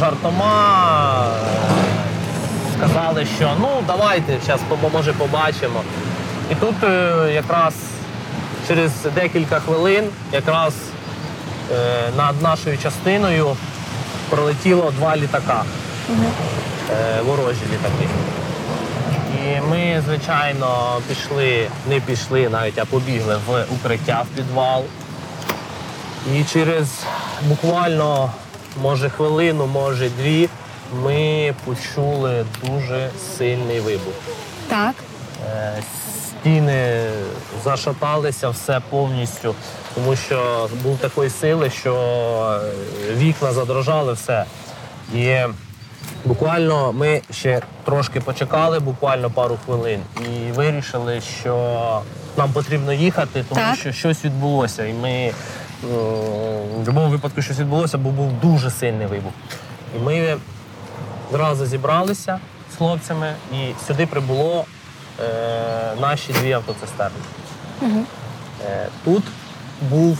[0.00, 1.26] жартома
[2.78, 4.60] сказали, що ну давайте зараз
[4.92, 5.82] може побачимо.
[6.50, 7.74] І тут е, якраз
[8.68, 10.74] через декілька хвилин якраз
[11.72, 13.56] е, над нашою частиною
[14.30, 15.64] пролетіло два літака.
[16.90, 18.08] Е, ворожі літаки.
[19.34, 24.84] І ми, звичайно, пішли, не пішли навіть, а побігли в укриття в підвал.
[26.34, 26.86] І через
[27.42, 28.30] буквально,
[28.82, 30.48] може, хвилину, може дві,
[31.02, 34.14] ми почули дуже сильний вибух.
[34.68, 34.94] Так.
[35.46, 35.82] Е,
[36.28, 37.10] Стіни
[37.64, 39.54] зашаталися все повністю,
[39.94, 41.94] тому що був такої сили, що
[43.10, 44.44] е, вікна задрожали все.
[45.14, 45.36] І
[46.24, 52.02] буквально ми ще трошки почекали, буквально пару хвилин, і вирішили, що
[52.36, 53.76] нам потрібно їхати, тому Так.
[53.76, 54.86] що щось відбулося.
[54.86, 55.32] І ми
[55.82, 55.98] ну,
[56.74, 59.32] в будь-якому випадку щось відбулося, бо був дуже сильний вибух.
[59.96, 60.36] І ми
[61.32, 62.38] зразу зібралися
[62.74, 64.64] з хлопцями, і сюди прибуло е,
[66.00, 67.18] наші дві автоцистерни.
[68.66, 69.22] Е, тут
[69.90, 70.18] був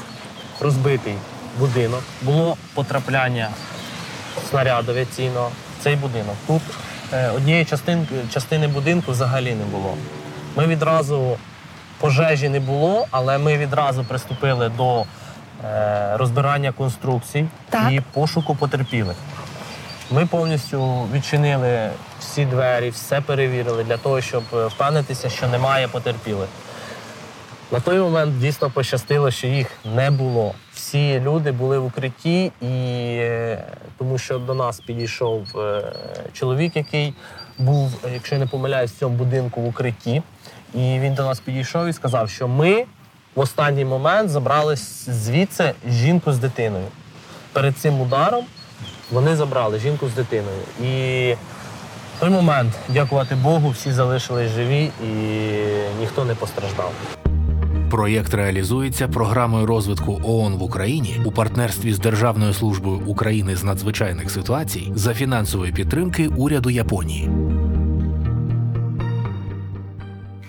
[0.61, 1.15] розбитий
[1.59, 3.49] будинок, було потрапляння
[4.51, 6.35] снаряду авіаційного в цей будинок.
[6.47, 6.63] Тут
[7.13, 9.95] е, однієї частинки, частини будинку взагалі не було.
[10.57, 11.37] Ми відразу
[12.01, 15.05] пожежі не було, але ми відразу приступили до
[15.65, 17.93] е, розбирання конструкцій Так.
[17.93, 19.17] і пошуку потерпілих.
[20.11, 26.49] Ми повністю відчинили всі двері, все перевірили для того, щоб е, впевнитися, що немає потерпілих.
[27.73, 30.55] На той момент дійсно пощастило, що їх не було.
[30.75, 32.67] Всі люди були в укритті, і
[33.17, 33.65] е,
[33.99, 35.93] тому що до нас підійшов е,
[36.33, 37.15] чоловік, який
[37.59, 40.23] був, якщо я не помиляюсь, в цьому будинку в укритті.
[40.75, 42.85] І він до нас підійшов і сказав, що ми
[43.35, 46.87] в останній момент забрали звідси жінку з дитиною.
[47.53, 48.45] Перед цим ударом
[49.11, 50.63] вони забрали жінку з дитиною.
[50.85, 51.35] І
[52.21, 55.11] той момент, дякувати Богу, всі залишились живі і
[56.01, 56.93] ніхто не постраждав.
[57.91, 64.31] Проєкт реалізується програмою розвитку ООН в Україні у партнерстві з Державною службою України з надзвичайних
[64.31, 67.31] ситуацій за фінансової підтримки уряду Японії.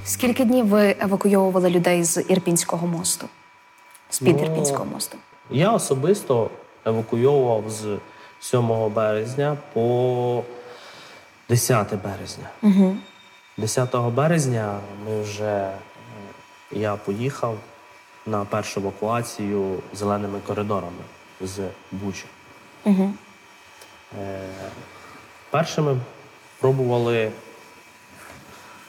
[0.06, 3.28] Скільки днів ви евакуйовували людей з Ірпінського мосту?
[4.10, 5.18] З-під Ну, Ірпінського мосту?
[5.52, 6.50] Я особисто
[6.86, 7.98] евакуйовував з
[8.40, 10.44] 7 березня по
[11.52, 12.50] 10 березня.
[12.62, 12.98] Угу.
[13.58, 15.74] 10 березня ми вже е,
[16.72, 17.58] я поїхав
[18.26, 21.04] на першу евакуацію зеленими коридорами
[21.42, 21.60] з
[21.92, 22.26] Бучі.
[22.84, 23.14] Угу.
[24.22, 24.40] Е,
[25.50, 25.98] Першими
[26.60, 27.32] пробували,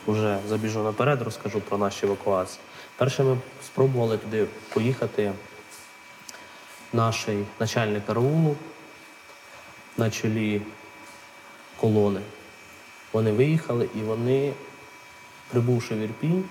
[0.07, 2.61] вже забіжу наперед, розкажу про наші евакуації.
[2.97, 5.33] Першими спробували туди поїхати
[6.93, 7.27] наш
[7.61, 8.57] начальник караулу
[9.97, 10.63] на чолі
[11.81, 12.21] колони.
[13.13, 14.53] Вони виїхали і вони,
[15.51, 16.45] прибувши в Ірпінь,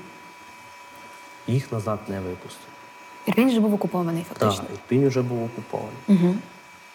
[1.47, 2.71] їх назад не випустили.
[3.25, 4.53] Ірпінь вже був окупований Так.
[4.73, 5.95] Ірпінь вже був окупований.
[6.07, 6.35] Угу.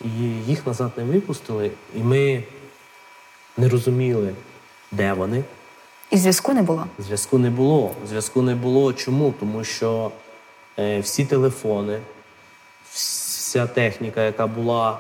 [0.05, 0.09] І
[0.47, 2.43] їх назад не випустили, і ми
[3.57, 4.35] не розуміли,
[4.93, 5.45] де вони.
[6.11, 6.87] І зв'язку не було.
[6.99, 7.95] Зв'язку не було.
[8.09, 8.93] Зв'язку не було.
[8.93, 9.35] Чому?
[9.41, 10.11] Тому що
[10.79, 12.01] е, всі телефони,
[12.91, 14.99] вся техніка, яка була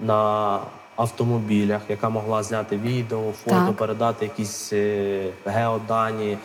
[0.00, 0.60] на
[0.96, 3.76] автомобілях, яка могла зняти відео, фото, Так.
[3.76, 6.38] передати якісь е, геодані, е,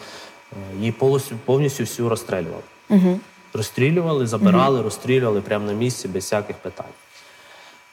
[0.78, 2.64] її повністю, повністю всю розстрілювали.
[2.90, 3.20] Угу.
[3.54, 6.94] Розстрілювали, забирали, розстрілювали прямо на місці без всяких питань.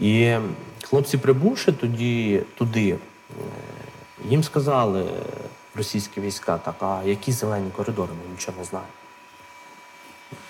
[0.00, 0.36] І
[0.84, 2.98] хлопці, прибувши тоді, туди, е,
[4.28, 5.04] їм сказали
[5.74, 8.90] російські війська, так, а які зелені коридори, ми нічого не знаємо.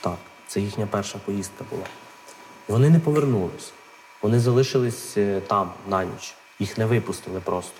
[0.00, 0.16] Так,
[0.46, 1.84] це їхня перша поїздка була.
[2.68, 3.72] І вони не повернулись.
[4.26, 6.34] Вони залишились е, там на ніч.
[6.58, 7.74] Їх не випустили просто.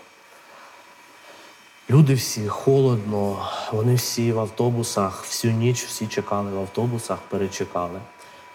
[1.90, 8.00] Люди всі холодно, вони всі в автобусах, всю ніч всі чекали в автобусах, перечекали.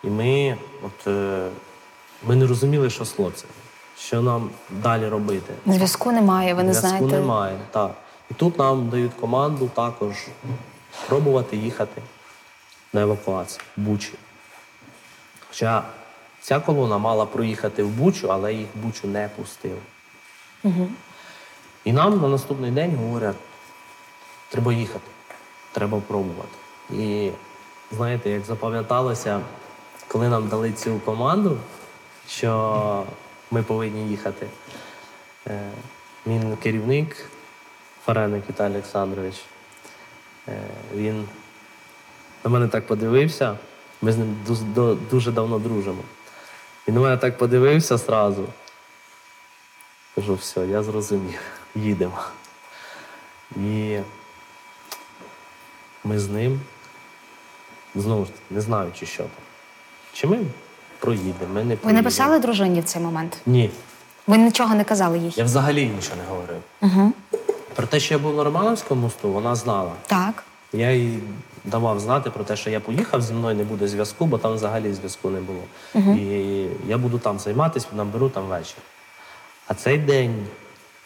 [0.03, 1.47] І ми, от, е,
[2.27, 3.53] ми не розуміли, що з хлопцями.
[3.97, 5.53] що нам далі робити.
[5.65, 7.19] Зв'язку немає, ви не Зв'язку знаєте.
[7.19, 7.91] немає, так.
[8.31, 10.15] І тут нам дають команду також
[11.07, 12.01] пробувати їхати
[12.93, 14.13] на евакуацію в Бучі.
[15.49, 15.83] Хоча
[16.41, 19.77] ця колона мала проїхати в Бучу, але їх в Бучу не пустили.
[21.83, 23.35] І нам на наступний день говорять,
[24.49, 25.11] треба їхати,
[25.71, 26.49] треба пробувати.
[26.89, 27.31] І
[27.91, 29.41] знаєте, як запам'яталося,
[30.07, 31.57] коли нам дали цю команду,
[32.27, 33.03] що
[33.51, 34.47] ми повинні їхати.
[35.47, 35.71] Е,
[36.25, 37.25] Мій керівник
[38.05, 39.35] Фареник Віталій Олександрович.
[40.47, 40.57] е,
[40.95, 41.27] Він
[42.43, 43.57] на мене так подивився.
[44.01, 44.35] Ми з ним
[45.11, 46.01] дуже давно дружимо.
[46.87, 48.45] Він на мене так подивився зразу.
[50.15, 51.39] Кажу, все, я зрозумів,
[51.75, 52.19] їдемо.
[53.55, 53.97] І
[56.03, 56.61] ми з ним,
[57.95, 59.31] знову ж не знаючи, що там.
[60.13, 60.39] Чи ми
[60.99, 63.37] проїдемо, ми не Ви не писали дружині в цей момент?
[63.45, 63.69] Ні.
[64.27, 65.33] Ви нічого не казали їй?
[65.35, 66.61] Я взагалі нічого не говорив.
[66.81, 67.13] Угу.
[67.75, 69.91] Про те, що я був на Романовському мосту, вона знала.
[70.07, 70.43] Так.
[70.73, 71.19] Я їй
[71.65, 74.93] давав знати про те, що я поїхав, зі мною не буде зв'язку, бо там взагалі
[74.93, 75.63] зв'язку не було.
[76.15, 78.77] І я буду там займатися, наберу там вечір.
[79.67, 80.47] А цей день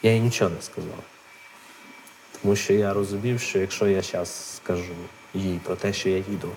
[0.03, 0.99] я їй нічого не сказав.
[2.41, 4.93] Тому що я розумів, що якщо я зараз скажу
[5.33, 6.49] їй про те, що я їду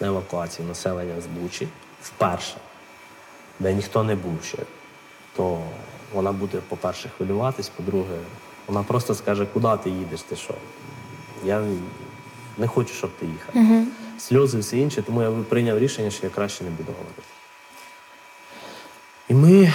[0.00, 1.68] на евакуацію населення з Бучі
[2.02, 2.56] вперше,
[3.60, 4.58] де ніхто не був ще,
[5.36, 5.60] то
[6.12, 8.16] вона буде, по-перше, хвилюватись, по-друге,
[8.66, 10.54] вона просто скаже, куди ти їдеш, ти що?
[11.44, 11.62] Я
[12.58, 13.54] не хочу, щоб ти їхав.
[14.18, 17.22] Сльози, все інше, тому я прийняв рішення, що я краще не буду говорити.
[19.28, 19.72] І ми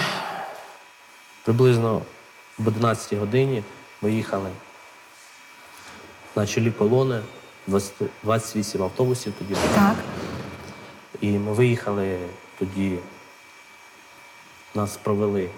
[1.44, 2.02] приблизно
[2.58, 3.64] в 11 годині
[4.02, 4.50] виїхали
[6.36, 7.22] на чолі колони,
[7.68, 9.66] 20 28 автобусів тоді було.
[9.76, 9.96] Так.
[11.22, 12.20] І ми виїхали
[12.60, 12.98] тоді.
[14.76, 15.50] Нас провели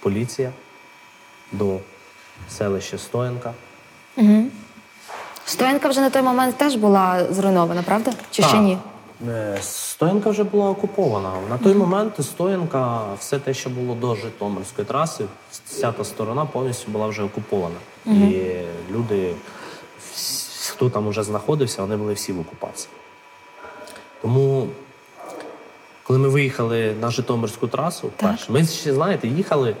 [0.00, 0.52] поліція
[1.52, 1.80] до
[2.48, 3.54] селища Стоянка.
[5.50, 8.12] Стоянка вже на той момент теж була зруйнована, правда?
[8.30, 8.78] Чи ще ні?
[9.28, 11.32] Е, Стоянка вже була окупована.
[11.50, 15.24] На той момент Стоянка, все те, що було до Житомирської траси,
[15.66, 17.74] вся та сторона повністю була вже окупована.
[18.06, 18.52] І
[18.90, 19.34] люди,
[20.68, 22.90] хто там вже знаходився, вони були всі в окупації.
[24.22, 24.68] Тому,
[26.02, 29.76] коли ми виїхали на Житомирську трасу, вперше, ми ще, знаєте, їхали,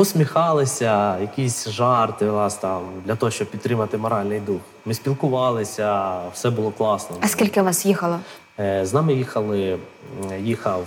[0.00, 4.60] посміхалися, якісь жарти у нас там для того, щоб підтримати моральний дух.
[4.84, 7.16] Ми спілкувалися, все було класно.
[7.20, 8.20] А скільки вас їхало?
[8.60, 9.78] Е, З нами їхали,
[10.42, 10.86] їхав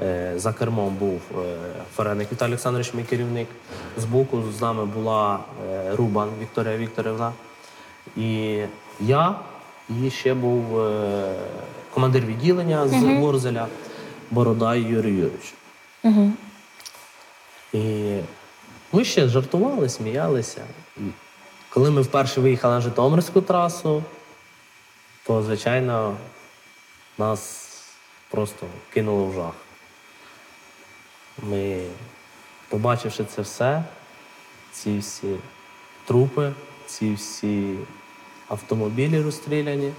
[0.00, 1.56] е, за кермом був е,
[1.94, 3.48] Фареник Віталій Олександрович, мій керівник.
[3.98, 5.38] Збоку з нами була
[5.92, 7.32] Рубан Вікторія Вікторівна.
[8.16, 8.58] І
[9.00, 9.34] я,
[10.02, 10.64] і ще був
[11.94, 13.66] командир відділення з Ворзеля
[14.30, 15.54] Бородай Юрій Юрійович.
[17.72, 18.16] І
[18.92, 20.64] ми ще жартували, сміялися.
[21.68, 24.04] Коли ми вперше виїхали на Житомирську трасу,
[25.26, 26.16] то, звичайно,
[27.18, 27.70] нас
[28.30, 29.54] просто кинуло в жах.
[31.42, 31.82] Ми,
[32.68, 33.84] побачивши це все,
[34.72, 35.36] ці всі
[36.04, 36.52] трупи,
[36.86, 37.76] ці всі
[38.48, 39.92] автомобілі розстріляні,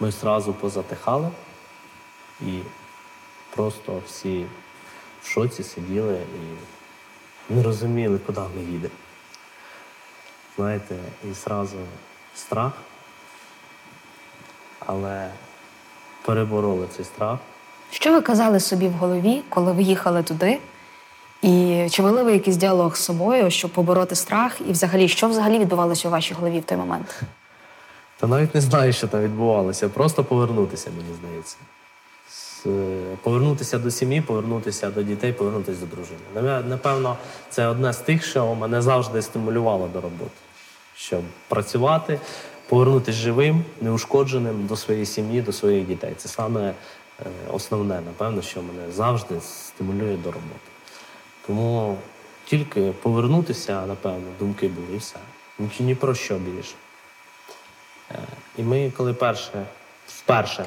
[0.00, 1.30] ми одразу позатихали
[2.40, 2.58] і
[3.50, 4.46] просто всі
[5.22, 6.18] в шоці сиділи
[7.50, 8.94] і не розуміли, куди ми їдемо.
[10.56, 11.76] Знаєте, і одразу
[12.34, 12.72] страх,
[14.86, 15.30] але
[16.24, 17.38] перебороли цей страх.
[17.90, 20.58] Що ви казали собі в голові, коли ви їхали туди?
[21.42, 24.60] І чи вели ви якийсь діалог з собою, щоб побороти страх?
[24.68, 27.20] І взагалі, що взагалі відбувалося у вашій голові в той момент?
[28.20, 29.88] Та навіть не знаю, що там відбувалося.
[29.88, 31.56] Просто повернутися, мені здається.
[32.66, 36.62] Е, Повернутися до сім'ї, повернутися до дітей, повернутися до дружини.
[36.68, 37.16] Напевно,
[37.50, 40.30] це одне з тих, що мене завжди стимулювало до роботи.
[40.96, 42.20] Щоб працювати,
[42.68, 46.12] повернутися живим, неушкодженим до своєї сім'ї, до своїх дітей.
[46.16, 46.74] Це саме е,
[47.52, 50.70] основне, напевно, що мене завжди стимулює до роботи.
[51.46, 51.96] Тому
[52.44, 55.16] тільки повернутися, напевно, думки були і все.
[55.58, 56.74] Ні, ні про що більше.
[58.10, 58.18] Е,
[58.56, 59.66] І ми, коли перше,
[60.06, 60.64] вперше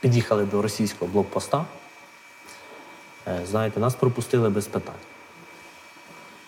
[0.00, 1.64] під'їхали до російського блокпоста,
[3.26, 4.94] е, знаєте, нас пропустили без питань.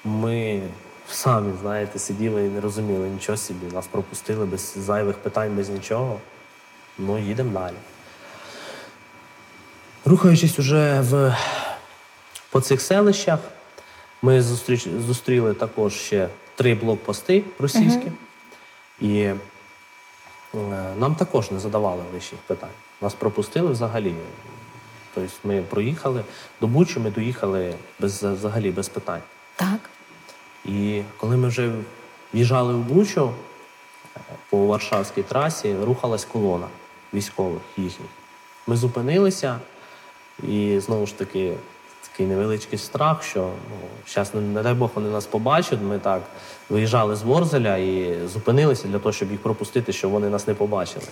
[0.04, 0.62] Ми
[1.08, 3.74] самі, знаєте, сиділи і не розуміли нічого собі.
[3.74, 6.20] Нас пропустили без зайвих питань, без нічого.
[6.98, 7.76] Ну, їдемо далі.
[10.04, 11.36] Рухаючись уже в,
[12.50, 13.38] по цих селищах,
[14.22, 18.12] ми зустріч, зустріли також ще три блокпости російські.
[19.00, 19.36] І е,
[20.98, 22.70] нам також не задавали лишніх питань.
[23.02, 24.14] Нас пропустили взагалі
[25.14, 26.24] Тобто ми проїхали
[26.60, 29.20] до Бучі, ми доїхали без, взагалі без питань.
[29.56, 29.78] Так.
[30.64, 31.72] І коли ми вже
[32.34, 33.30] в'їжджали в Бучу
[34.16, 36.66] е, по Варшавській трасі, рухалась колона
[37.14, 38.08] військових їхніх.
[38.66, 39.58] Ми зупинилися,
[40.48, 41.52] і знову ж таки
[42.10, 43.76] такий невеличкий страх, що ну,
[44.08, 45.78] зараз, не, не дай Бог, вони нас побачать.
[45.82, 46.22] Ми так
[46.70, 51.06] виїжджали з Ворзеля і зупинилися для того, щоб їх пропустити, щоб вони нас не побачили.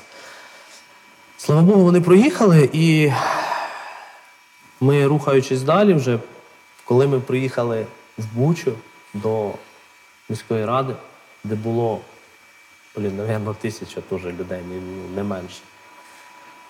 [1.45, 3.13] Слава Богу, вони проїхали, і
[4.81, 6.19] ми, рухаючись далі, вже
[6.85, 7.87] коли ми приїхали
[8.19, 8.73] в Бучу
[9.15, 9.53] до
[10.29, 10.95] міської ради,
[11.45, 12.01] де було,
[12.97, 14.81] блін, напевно, тисяча теж людей, не,
[15.15, 15.61] не менше.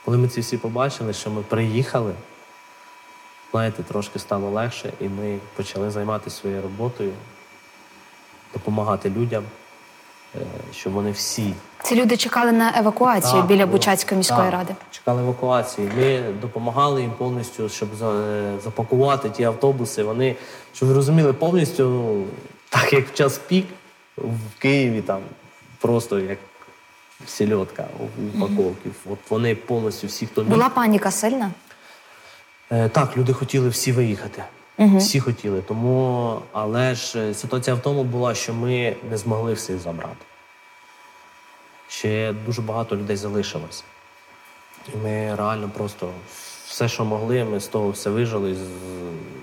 [0.05, 2.15] Коли ми ці всі побачили, що ми приїхали,
[3.51, 7.13] знаєте, трошки стало легше, і ми почали займатися своєю роботою,
[8.53, 9.45] допомагати людям,
[10.35, 10.39] е,
[10.73, 14.75] щоб вони всі Ці люди чекали на евакуацію так, біля Бучацької міської так, ради.
[14.91, 15.91] Чекали евакуації.
[15.99, 20.03] Ми допомагали їм повністю, щоб е, запакувати ті автобуси.
[20.03, 20.37] Вони,
[20.75, 22.25] щоб ви розуміли, повністю, ну,
[22.69, 23.67] так як в час пік
[24.17, 25.21] в Києві, там
[25.81, 26.39] просто як
[27.27, 28.91] сільотка у упаковки.
[29.11, 30.51] От вони повністю всі, хто міг.
[30.51, 31.51] Була паніка сильна?
[32.73, 34.43] Е, Так, люди хотіли всі виїхати.
[34.79, 35.63] Всі хотіли.
[35.69, 40.17] Тому, але ж е, ситуація в тому була, що ми не змогли всіх забрати.
[41.91, 43.85] Ще дуже багато людей залишилось.
[44.95, 46.11] І ми реально просто
[46.67, 48.57] все, що могли, ми з того все вижили.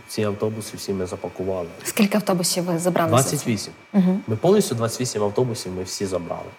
[0.07, 1.67] Ці автобуси всі ми запакували.
[1.83, 3.11] Скільки автобусів ви забрали?
[3.11, 3.29] за це?
[3.29, 3.73] 28.
[4.27, 6.49] Ми повністю 28 автобусів ми всі забрали.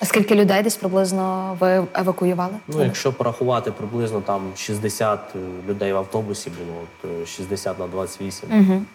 [0.00, 2.54] А скільки людей десь приблизно ви евакуювали?
[2.68, 5.20] Ну, якщо порахувати приблизно там 60
[5.68, 8.86] людей в автобусі було, то 60 на 28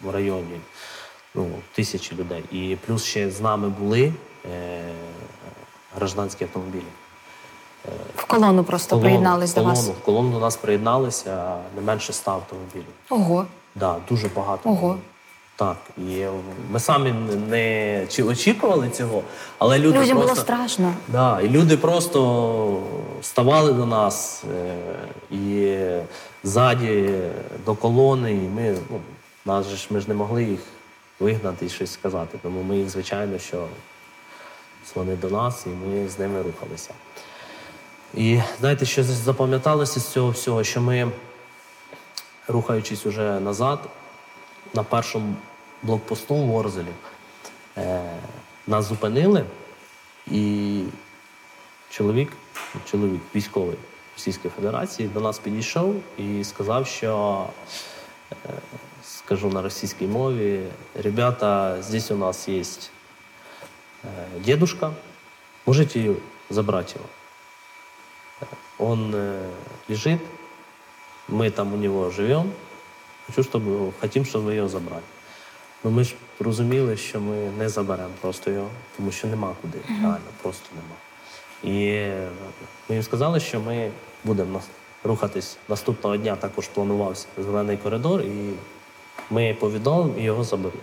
[0.00, 0.60] в районі
[1.34, 2.44] ну, тисячі людей.
[2.52, 4.12] І плюс ще з нами були е,
[5.96, 6.82] гражданські автомобілі.
[8.16, 9.88] В колону просто Колону- приєднались до вас.
[9.88, 12.86] В колону до нас приєдналися не менше 100 автомобілів.
[13.10, 13.46] Ого.
[13.74, 14.70] Да, дуже багато.
[14.70, 14.98] Ого.
[15.56, 16.24] Так, і
[16.70, 17.12] ми самі
[17.48, 19.22] не чи очікували цього,
[19.58, 20.34] але люди Людям просто...
[20.34, 20.94] було страшно.
[21.08, 22.82] Да, і люди просто
[23.22, 24.76] ставали до нас е,
[25.30, 25.76] і
[26.44, 27.10] ззаді
[27.66, 29.00] до колони, і ми, ну,
[29.44, 30.60] нас ж ми ж не могли їх
[31.20, 32.38] вигнати і щось сказати.
[32.42, 33.66] Тому ми їх, звичайно, що
[34.94, 36.94] вони до нас, і ми з ними рухалися.
[38.14, 41.10] І знаєте, що запам'яталося з цього всього, що ми,
[42.48, 43.78] рухаючись уже назад,
[44.74, 45.34] на першому
[45.82, 46.92] блокпосту в Ворзелі,
[47.76, 48.02] е,
[48.66, 49.44] нас зупинили,
[50.26, 50.82] і
[51.90, 52.32] чоловік,
[52.90, 53.76] чоловік військовий
[54.16, 57.46] Російської Федерації до нас підійшов і сказав, що
[58.32, 58.36] е,
[59.04, 60.60] скажу на російській мові,
[60.94, 62.64] ребята, здесь у нас є
[64.45, 64.93] дедушка,
[65.65, 66.15] можете
[66.49, 67.05] забрать его.
[68.77, 69.49] Он э,
[69.89, 70.19] лежит,
[71.27, 72.51] мы там у него живем,
[73.25, 75.01] хочу, чтобы, хотим, щоб ви його забрали.
[75.83, 79.77] Ну ми ж розуміли, що ми не заберемо просто його, тому що нема куди.
[79.87, 80.95] Реально, просто нема.
[81.77, 82.29] І е,
[82.89, 83.91] ми їм сказали, що ми
[84.23, 84.67] будемо нас-
[85.03, 88.53] рухатись наступного дня, також планувався зелений коридор, і
[89.29, 90.79] ми повідомимо і його заберуть.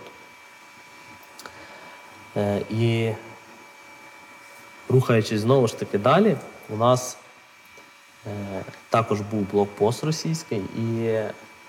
[2.38, 3.12] Е, і
[4.88, 6.36] рухаючись знову ж таки далі,
[6.70, 7.16] у нас
[8.26, 11.18] е, також був блокпост російський, і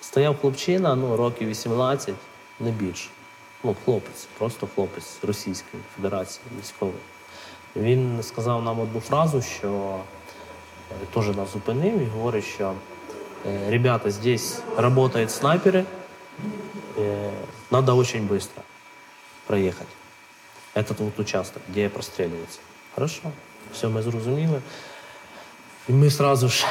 [0.01, 2.16] стояв хлопчина, ну, років 18,
[2.60, 3.10] не більше.
[3.64, 7.01] Ну, хлопець, просто хлопець Російської Федерації військовий.
[7.76, 9.99] Він сказав нам одну фразу, що
[10.91, 12.74] е, теж нас зупинив і говорить, що
[13.45, 15.86] е, ребята, здесь работают снайперы,
[16.97, 17.32] э,
[17.72, 18.62] надо очень быстро
[19.47, 19.88] проехать.
[20.75, 22.59] Этот вот участок, где простреливается.
[22.95, 23.23] Хорошо,
[23.73, 24.61] все, ми зрозуміли.
[25.89, 26.66] І ми одразу ж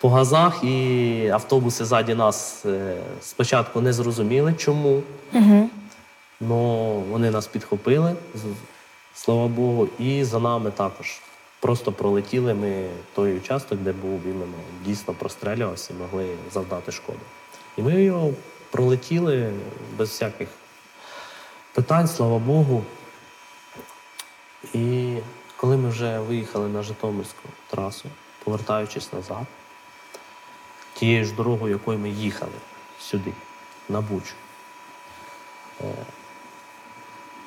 [0.00, 5.02] по газах, і автобуси ззаді нас е, спочатку не зрозуміли, чому.
[5.32, 5.70] Угу.
[6.40, 8.16] Ну, вони нас підхопили,
[9.14, 11.20] слава Богу, і за нами також.
[11.60, 17.18] Просто пролетіли ми той участок, де був іменно дійсно прострелювався і могли завдати шкоду.
[17.76, 18.30] І ми його
[18.70, 19.52] пролетіли
[19.98, 20.48] без всяких
[21.74, 22.84] питань, слава Богу.
[24.74, 25.16] І
[25.56, 28.08] коли ми вже виїхали на Житомирську трасу,
[28.44, 29.46] повертаючись назад,
[30.94, 32.52] тією ж дорогою, якою ми їхали
[32.98, 33.32] сюди,
[33.88, 34.34] на Бучу,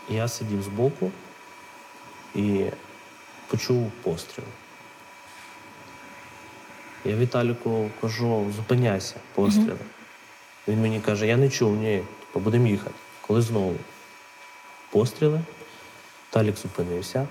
[0.09, 1.11] я сидів збоку
[2.36, 2.65] і
[3.47, 4.45] почув постріл.
[7.05, 9.78] Я Віталіку кажу, зупиняйся, постріли.
[10.67, 12.95] Він мені каже, я не чув, ні, типу, будемо їхати.
[13.28, 13.76] Коли знову
[14.91, 15.41] постріли,
[16.30, 17.27] Віталік зупинився.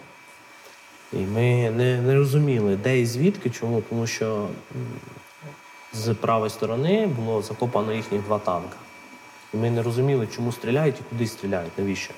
[1.13, 4.49] І ми не, не розуміли, де і звідки, чому, тому що
[5.93, 8.77] з правої сторони було закопано їхніх два танка.
[9.55, 12.15] І ми не розуміли, чому стріляють і куди стріляють, навіщо.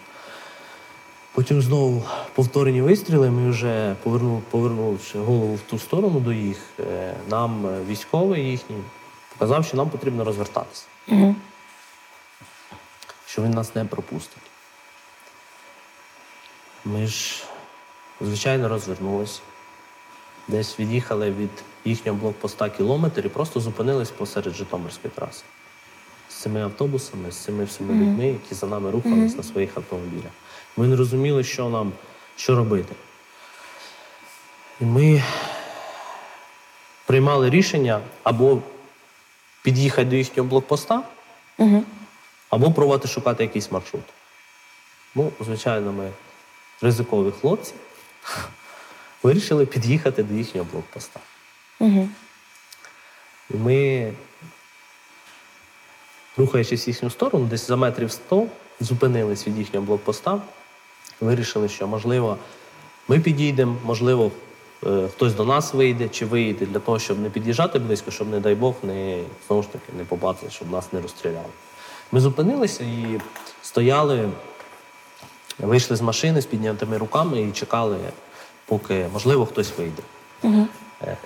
[1.33, 2.05] Потім знову
[2.35, 6.59] повторені вистріли, ми вже повернули, повернувши голову в ту сторону до їх.
[6.81, 8.77] е, Нам е, військовий їхній
[9.33, 11.35] показав, що нам потрібно розвертатися, Угу.
[13.27, 14.43] що він нас не пропустить.
[16.85, 17.45] Ми ж,
[18.21, 19.41] звичайно, розвернулися.
[20.49, 21.51] Десь від'їхали від
[21.85, 25.43] їхнього блокпоста кілометр і просто зупинились посеред Житомирської траси.
[26.29, 30.33] З цими автобусами, з цими всіма людьми, які за нами рухались на своїх автомобілях.
[30.77, 31.93] Ми не розуміли, що нам
[32.37, 32.95] що робити.
[34.81, 35.23] І ми
[37.07, 38.59] приймали рішення або
[39.63, 41.03] під'їхати до їхнього блокпоста,
[41.59, 41.85] Угу.
[42.51, 44.03] або пробувати шукати якийсь маршрут.
[45.15, 46.11] Ну, звичайно, ми
[46.83, 47.75] ризикові хлопці
[49.23, 51.21] вирішили під'їхати до їхнього блокпоста.
[51.81, 52.09] Угу.
[53.51, 54.13] І ми,
[56.37, 58.47] рухаючись в їхню сторону, десь за метрів 100,
[58.81, 60.41] зупинились від їхнього блокпоста,
[61.21, 62.39] вирішили, що можливо
[63.09, 64.31] ми підійдемо, можливо,
[64.87, 68.41] е, хтось до нас вийде чи вийде для того, щоб не під'їжджати близько, щоб, не
[68.41, 71.49] дай Бог, не знову ж таки не побачили, щоб нас не розстріляли.
[72.13, 73.21] Ми зупинилися і
[73.63, 74.29] стояли,
[75.63, 77.99] вийшли з машини з піднятими руками і чекали,
[78.67, 80.03] поки можливо хтось вийде.
[80.43, 80.67] Угу.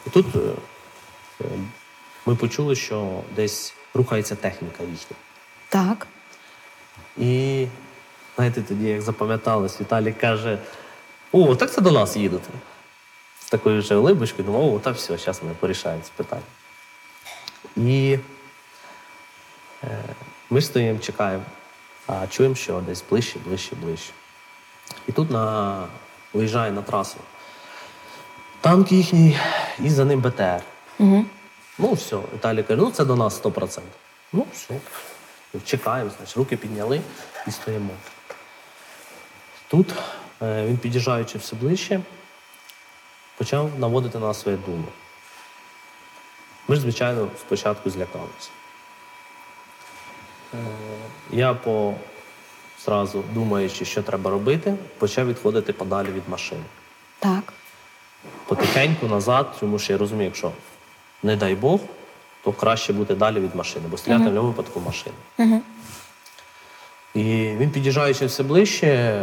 [0.07, 0.39] І тут е,
[1.41, 1.45] е,
[2.27, 5.17] ми почули, що десь рухається техніка їхня.
[5.69, 6.07] Так.
[7.17, 7.67] І
[8.37, 10.59] знаєте, тоді, як запам'яталось, Віталій каже:
[11.33, 12.51] О, так це до нас їдете.
[13.41, 16.43] З такою вже улибочкою, думав, о, та все, зараз ми порішаємо це питання.
[17.77, 18.19] І
[20.51, 21.45] ми стоїмо, чекаємо,
[22.07, 24.13] а чуємо, що десь ближче, ближче, ближче.
[25.09, 25.87] І тут на,
[26.33, 27.19] виїжджає на трасу
[28.65, 29.39] танк їхній,
[29.79, 30.63] і за ним БТР.
[30.99, 31.25] Угу.
[31.79, 33.81] Ну, все, Віталій каже, ну це до нас 100%.
[34.33, 34.75] Ну, все.
[35.65, 37.01] Чекаємо, значить, руки підняли
[37.47, 37.91] і стоїмо.
[39.69, 39.93] Тут
[40.43, 42.01] е, він, під'їжджаючи все ближче,
[43.39, 44.85] почав наводити на нас своє думу.
[46.69, 48.51] Ми ж, звичайно, спочатку злякалися.
[50.55, 50.57] Е,
[51.31, 51.95] я по
[52.85, 56.63] зразу думаючи, що треба робити, почав відходити подалі від машини
[57.19, 57.53] Так.
[58.47, 60.53] потихеньку назад, тому що я розумію, якщо
[61.23, 61.81] не дай Бог,
[62.45, 65.17] то краще бути далі від машини, бо стріляти в будь-якому випадку машина.
[65.39, 65.63] Угу.
[67.15, 67.23] І
[67.57, 69.23] він, під'їжджаючи все ближче,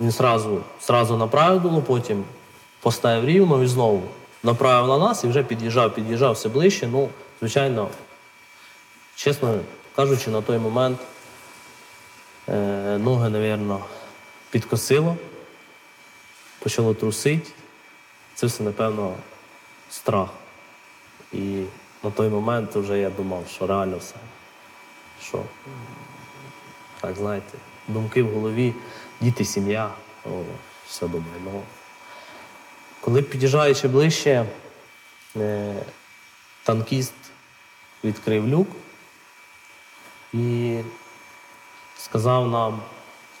[0.00, 2.24] він зразу, зразу направив дуло, потім
[2.80, 4.02] поставив рівно і знову
[4.42, 6.88] направив на нас і вже під'їжджав, під'їжджав все ближче.
[6.92, 7.08] Ну,
[7.40, 7.88] звичайно,
[9.14, 9.58] чесно
[9.96, 10.98] кажучи, на той момент
[12.98, 13.84] ноги, напевно,
[14.50, 15.16] підкосило,
[16.58, 17.50] почало трусити.
[18.34, 19.14] Це все, напевно,
[19.90, 20.28] страх.
[21.32, 21.62] І
[22.02, 24.14] на той момент вже я думав, що реально все.
[25.22, 25.42] Що,
[27.00, 28.74] так, знаєте, думки в голові,
[29.20, 29.90] діти, сім'я,
[30.86, 31.40] все думаю.
[31.44, 31.62] Ну,
[33.00, 34.46] коли під'їжджаючи ближче,
[35.36, 35.74] е,
[36.62, 37.14] танкіст
[38.04, 38.68] відкрив люк
[40.32, 40.78] і
[42.04, 42.80] сказав нам,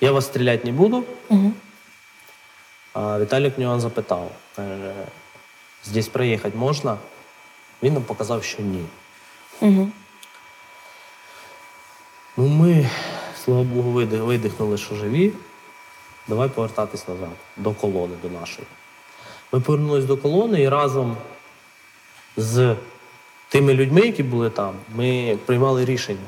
[0.00, 1.04] я вас стріляти не буду.
[1.28, 1.52] Угу.
[2.92, 4.94] А Віталік в нього запитав, каже,
[5.84, 6.98] здесь проїхати можна?
[7.82, 8.84] Він нам показав, що ні.
[9.60, 9.88] Угу.
[12.36, 12.90] Ну, ми,
[13.44, 15.32] слава Богу, видихнули, що живі.
[16.28, 18.66] Давай повертатись назад, до колони, до нашої.
[19.52, 21.16] Ми повернулись до колони і разом
[22.36, 22.76] з
[23.48, 26.26] тими людьми, які були там, ми приймали рішення,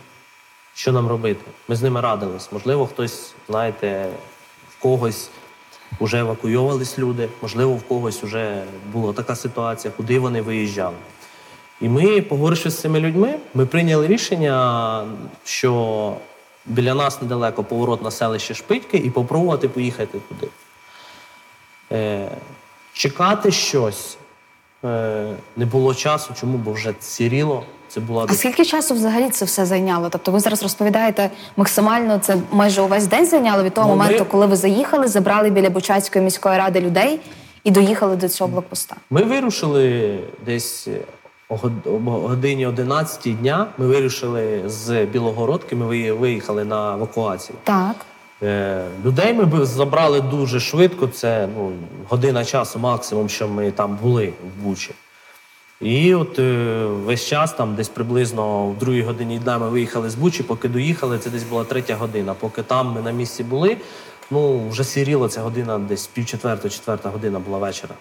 [0.75, 1.45] що нам робити.
[1.69, 2.53] Ми з ними радились.
[2.53, 4.09] Можливо, хтось, знаєте,
[4.71, 5.31] в когось
[6.01, 10.97] вже евакуйовувались люди, можливо, в когось вже була така ситуація, куди вони виїжджали.
[11.81, 15.05] І ми, поговоривши з цими людьми, ми прийняли рішення,
[15.45, 16.17] що
[16.67, 20.49] біля нас недалеко поворот на селище Шпитьки і попробувати поїхати туди.
[21.93, 22.29] Е,
[22.93, 24.17] чекати щось
[24.85, 26.35] е, не було часу.
[26.41, 26.59] Чому?
[26.59, 27.65] Бо вже сіріло.
[27.95, 30.09] Це була А скільки часу взагалі це все зайняло?
[30.09, 34.25] Тобто ви зараз розповідаєте максимально це майже увесь день зайняло від того Ну, ми- моменту,
[34.25, 37.21] коли ви заїхали, забрали біля Бучацької міської ради людей
[37.65, 38.97] і доїхали до цього блокпоста.
[39.11, 40.89] Ми вирушили десь
[41.49, 43.67] о год- о годині 11 дня.
[43.79, 45.77] Ми вирушили з Білогородки.
[45.77, 47.57] Ми виїхали на евакуацію.
[47.65, 47.97] Так.
[48.43, 51.07] Е, людей ми забрали дуже швидко.
[51.07, 51.73] Це ну,
[52.09, 54.91] година часу максимум, що ми там були в Бучі.
[55.83, 60.15] І от е, весь час, там десь приблизно в другій годині дня ми виїхали з
[60.15, 62.35] Бучі, поки доїхали, це десь була третя година.
[62.35, 63.77] Поки там ми на місці були,
[64.31, 67.95] ну вже сіріло, ця година десь пів четверта, четверта година була вечора.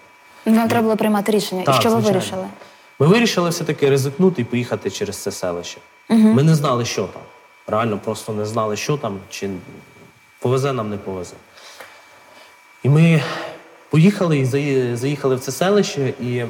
[0.46, 1.62] Вам треба було приймати рішення.
[1.64, 2.18] Так, і що ви звичайно.
[2.18, 2.44] вирішили?
[2.98, 5.78] Ми вирішили все-таки ризикнути і поїхати через це селище.
[6.08, 7.22] Ми не знали, що там.
[7.66, 9.50] Реально просто не знали, що там, чи
[10.38, 11.34] повезе нам не повезе.
[12.82, 13.22] І ми
[13.90, 14.44] поїхали і
[14.96, 16.44] заїхали в це селище, і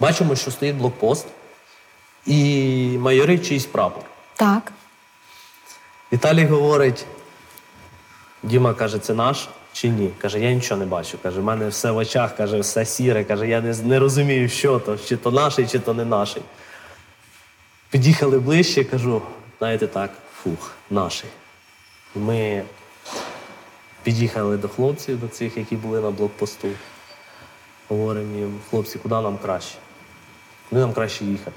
[0.00, 1.26] бачимо, що стоїть блокпост
[2.26, 4.02] і майорить чийсь прапор.
[4.36, 4.72] Так.
[6.12, 7.06] Віталій говорить:
[8.42, 10.10] Діма каже, це наш чи ні?
[10.18, 11.18] Каже, я нічого не бачу.
[11.22, 13.24] Каже, в мене все в очах, каже, все сіре.
[13.24, 16.42] Каже, я не, не розумію, що то, чи то наший, чи то не наший.
[17.90, 19.22] Під'їхали ближче, кажу,
[19.58, 20.10] знаєте так,
[20.42, 21.30] фух, наший.
[22.14, 22.62] Ми
[24.02, 26.68] під'їхали до хлопців, до цих, які були на блокпосту.
[27.88, 29.74] Говоримо їм, хлопці, куди нам краще?
[30.74, 31.56] Куди нам краще їхати?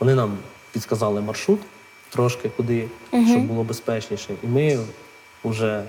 [0.00, 0.38] Вони нам
[0.72, 1.60] підказали маршрут
[2.10, 4.34] трошки куди, щоб було безпечніше.
[4.42, 4.78] І ми
[5.44, 5.84] вже,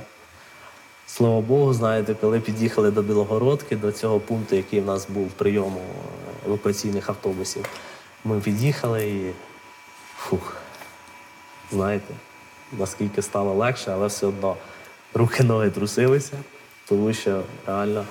[1.07, 5.81] слава Богу, знаєте, коли під'їхали до Білогородки, до цього пункту, який в нас був прийому
[6.45, 7.65] евакуаційних автобусів,
[8.25, 9.31] ми під'їхали і
[10.17, 10.57] фух,
[11.71, 12.13] знаєте,
[12.79, 14.55] наскільки стало легше, але все одно
[15.13, 16.37] руки ноги трусилися,
[16.85, 18.05] тому що реально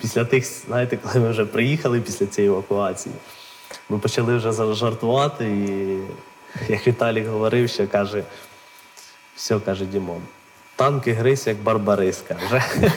[0.00, 3.14] після тих, знаєте, коли ми вже приїхали після цієї евакуації,
[3.90, 5.98] ми почали вже жартувати, і
[6.72, 8.22] як Віталік говорив, що каже,
[9.36, 10.22] все, каже Дімон,
[10.76, 12.64] танки грись, як барбарис, каже.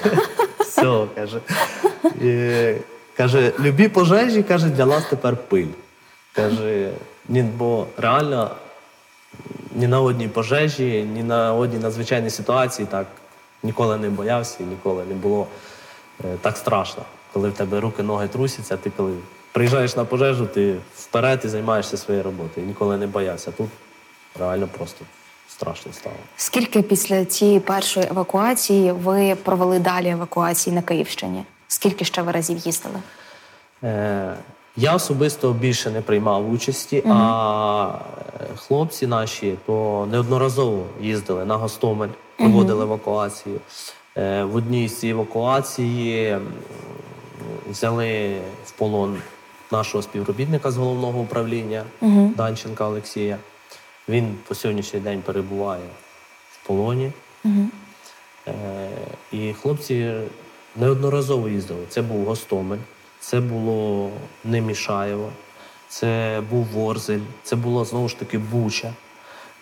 [0.60, 1.40] Все, каже.
[2.22, 2.74] І,
[3.18, 5.68] каже, любі пожежі, каже, для нас тепер пиль.
[6.34, 6.92] Каже,
[7.30, 8.52] ні, бо реально
[9.76, 13.08] ні на одній пожежі, ні на одній надзвичайній ситуації так
[13.64, 15.48] ніколи не боявся ніколи не було
[16.26, 17.04] е, так страшно.
[17.34, 19.14] Коли в тебе руки, ноги трусяться, ти коли
[19.54, 22.68] приїжджаєш на пожежу, ти вперед і займаєшся своєю роботою.
[22.68, 23.52] Ніколи не боявся.
[23.52, 23.70] Тут
[24.40, 25.06] реально просто
[25.50, 26.16] страшно стало.
[26.38, 31.44] Скільки після цієї першої евакуації ви провели далі евакуації на Київщині?
[31.68, 32.96] Скільки ще ви разів їздили?
[33.84, 34.34] Е,
[34.76, 37.92] я особисто більше не приймав участі, а
[38.42, 43.60] е, хлопці наші то неодноразово їздили на Гостомель, проводили евакуацію.
[44.18, 46.38] Е, в одній з евакуації
[47.70, 49.18] взяли в полон
[49.74, 51.84] нашого співробітника з головного управління
[52.36, 53.38] Данченка Олексія.
[54.10, 55.88] Він по сьогоднішній день перебуває
[56.52, 57.12] в полоні.
[58.48, 58.90] Е,
[59.32, 60.14] і хлопці
[60.76, 61.86] неодноразово їздили.
[61.90, 62.78] Це був Гостомель,
[63.20, 64.10] це було
[64.44, 65.30] Немішаєво,
[65.88, 68.94] це був Ворзель, це було знову ж таки Буча.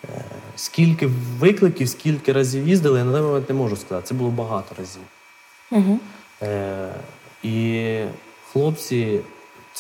[0.04, 0.24] Е,
[0.56, 1.10] Скільки
[1.40, 4.08] викликів, скільки разів їздили, я на даний момент не можу сказати.
[4.08, 5.02] Це було багато разів.
[5.72, 6.00] Угу.
[6.42, 6.94] Е,
[7.44, 8.04] і
[8.52, 9.20] хлопці,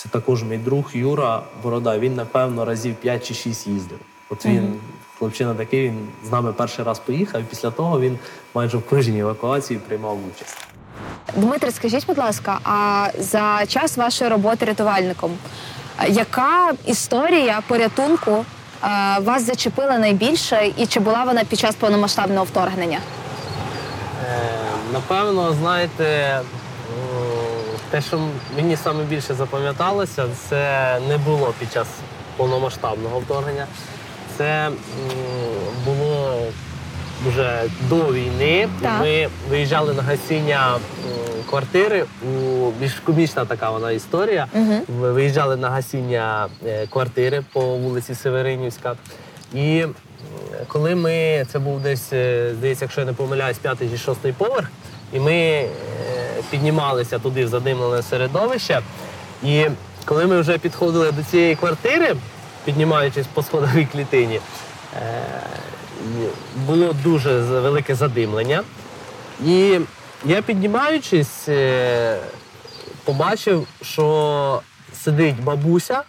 [0.03, 3.99] це також мій друг Юра Борода, він, напевно, разів 5 чи 6 їздив.
[4.29, 4.79] От він,
[5.19, 8.19] хлопчина такий, він з нами перший раз поїхав, і після того він
[8.53, 10.57] майже в кожній евакуації приймав участь.
[11.35, 15.31] Дмитре, скажіть, будь ласка, а за час вашої роботи рятувальником,
[16.09, 18.45] яка історія порятунку е,
[19.19, 22.99] вас зачепила найбільше, і чи була вона під час повномасштабного вторгнення?
[24.25, 24.39] Е,
[24.93, 26.39] Напевно, знаєте,
[27.91, 28.19] те, що
[28.55, 31.87] мені саме більше запам'яталося, це не було під час
[32.37, 33.67] повномасштабного вторгнення.
[34.37, 34.69] Це
[35.85, 36.37] було
[37.27, 38.67] вже до війни.
[38.81, 38.99] Так.
[39.01, 40.77] Ми виїжджали на гасіння
[41.49, 42.05] квартири.
[42.23, 44.47] У більш комічна така вона історія.
[44.87, 48.95] Ви- Виїжджали на гасіння е, квартири по вулиці Северинівська.
[49.53, 49.85] І
[50.67, 54.67] коли ми, це був десь, е, здається, якщо я не помиляюсь, п'ятий чи шостий поверх,
[55.13, 55.69] і ми е,
[56.51, 58.81] піднімалися туди в задимлене середовище.
[59.43, 59.65] І
[60.05, 62.15] коли ми вже підходили до цієї квартири,
[62.65, 64.39] піднімаючись по сходовій клітині,
[64.95, 65.23] е,
[66.55, 68.63] було дуже велике задимлення.
[69.45, 69.79] І
[70.25, 72.17] я піднімаючись, е,
[73.03, 74.61] побачив, що
[74.93, 76.03] сидить бабуся,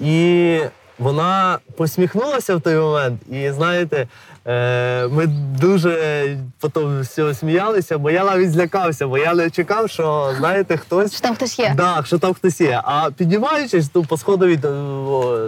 [0.00, 0.60] і
[0.98, 3.20] вона посміхнулася в той момент.
[3.30, 4.08] І знаєте,
[4.46, 5.26] е, ми
[5.60, 11.12] дуже потім всього сміялися, бо я навіть злякався, бо я не чекав, що знаєте, хтось.
[11.12, 11.74] Що там хтось є?
[11.76, 12.80] Так, що там хтось є.
[12.84, 14.58] А піднімаючись, ну, по сходові,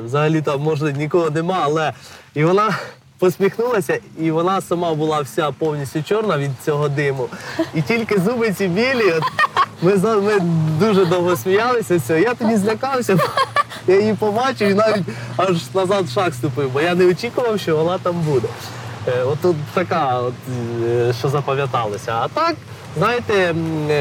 [0.04, 1.92] взагалі там може нікого нема, але
[2.34, 2.70] і вона
[3.18, 7.28] посміхнулася, і вона сама була вся повністю чорна від цього диму.
[7.74, 9.12] І тільки зуби ці білі.
[9.12, 9.22] От,
[9.82, 10.32] ми, за- ми
[10.80, 12.18] дуже довго сміялися цього.
[12.18, 13.16] Я тоді злякався.
[13.90, 15.04] Я її побачив і навіть
[15.36, 18.48] аж назад в шаг ступив, бо я не очікував, що вона там буде.
[19.08, 20.34] Е, От тут така, от,
[20.84, 22.12] е, що запам'яталося.
[22.20, 22.56] А так,
[22.96, 23.54] знаєте,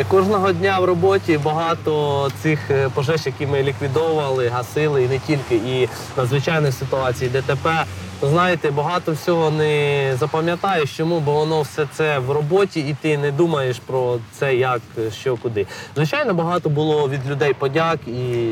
[0.07, 5.55] кожного дня в роботі багато цих е, пожеж, які ми ліквідовували, гасили, і не тільки,
[5.55, 7.85] і надзвичайних ситуацій, ДТП.
[8.21, 10.97] Знаєте, багато всього не запам'ятаєш.
[10.97, 11.19] Чому?
[11.19, 14.81] Бо воно все це в роботі, і ти не думаєш про це, як,
[15.21, 15.67] що, куди.
[15.95, 18.43] Звичайно, багато було від людей подяк і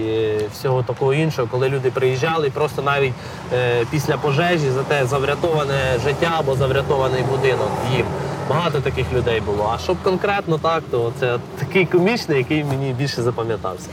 [0.53, 3.13] всього такого іншого, коли люди приїжджали, просто навіть
[3.53, 8.05] е, після пожежі за те за врятоване життя або за врятований будинок їм.
[8.49, 9.71] Багато таких людей було.
[9.75, 13.89] А щоб конкретно так, то це такий комічний, який мені більше запам'ятався.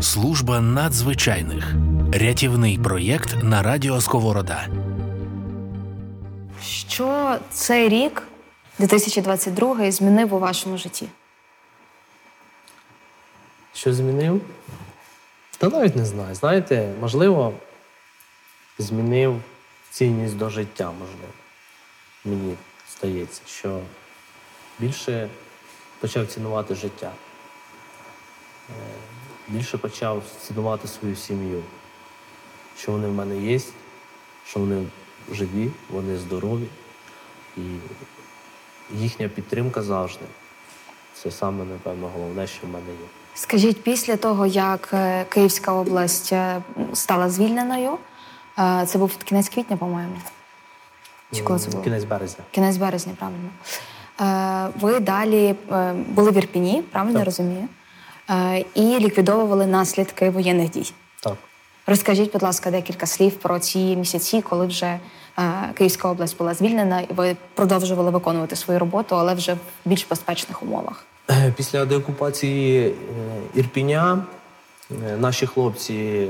[0.00, 1.74] Служба надзвичайних
[2.12, 4.66] рятівний проєкт на радіо Сковорода.
[6.88, 8.22] Що цей рік,
[8.78, 11.08] 2022, змінив у вашому житті?
[13.74, 14.40] Що змінив?
[15.58, 16.34] Та навіть не знаю.
[16.34, 17.52] Знаєте, можливо,
[18.78, 19.42] змінив
[19.90, 21.32] цінність до життя, можливо.
[22.24, 22.54] Мені
[22.96, 23.80] здається, що
[24.78, 25.28] більше
[26.00, 27.12] почав цінувати життя.
[28.70, 28.72] Е,
[29.48, 31.62] Більше почав цінувати свою сім'ю.
[32.78, 33.60] Що вони в мене є,
[34.46, 34.86] що вони
[35.32, 36.66] живі, вони здорові.
[37.56, 37.60] І
[38.96, 40.24] їхня підтримка завжди.
[41.14, 43.06] Це саме, напевно, головне, що в мене є.
[43.34, 46.62] Скажіть, після того, як е, Київська область е,
[46.92, 47.98] стала звільненою,
[48.58, 50.16] е, це був кінець квітня, по-моєму.
[51.32, 51.82] Чи коли це було?
[51.82, 52.44] Кінець березня.
[52.50, 53.50] Кінець березня, правильно.
[54.80, 55.54] Ви далі
[56.08, 57.24] були в Ірпіні, правильно Так.
[57.24, 57.68] розумію?
[58.74, 60.92] І ліквідовували наслідки воєнних дій.
[61.20, 61.36] Так.
[61.86, 65.00] Розкажіть, будь ласка, декілька слів про ці місяці, коли вже е,
[65.74, 70.62] Київська область була звільнена, і ви продовжували виконувати свою роботу, але вже в більш безпечних
[70.62, 71.04] умовах.
[71.30, 72.94] Е, Після деокупації е,
[73.54, 74.24] Ірпіня
[75.18, 76.28] наші хлопці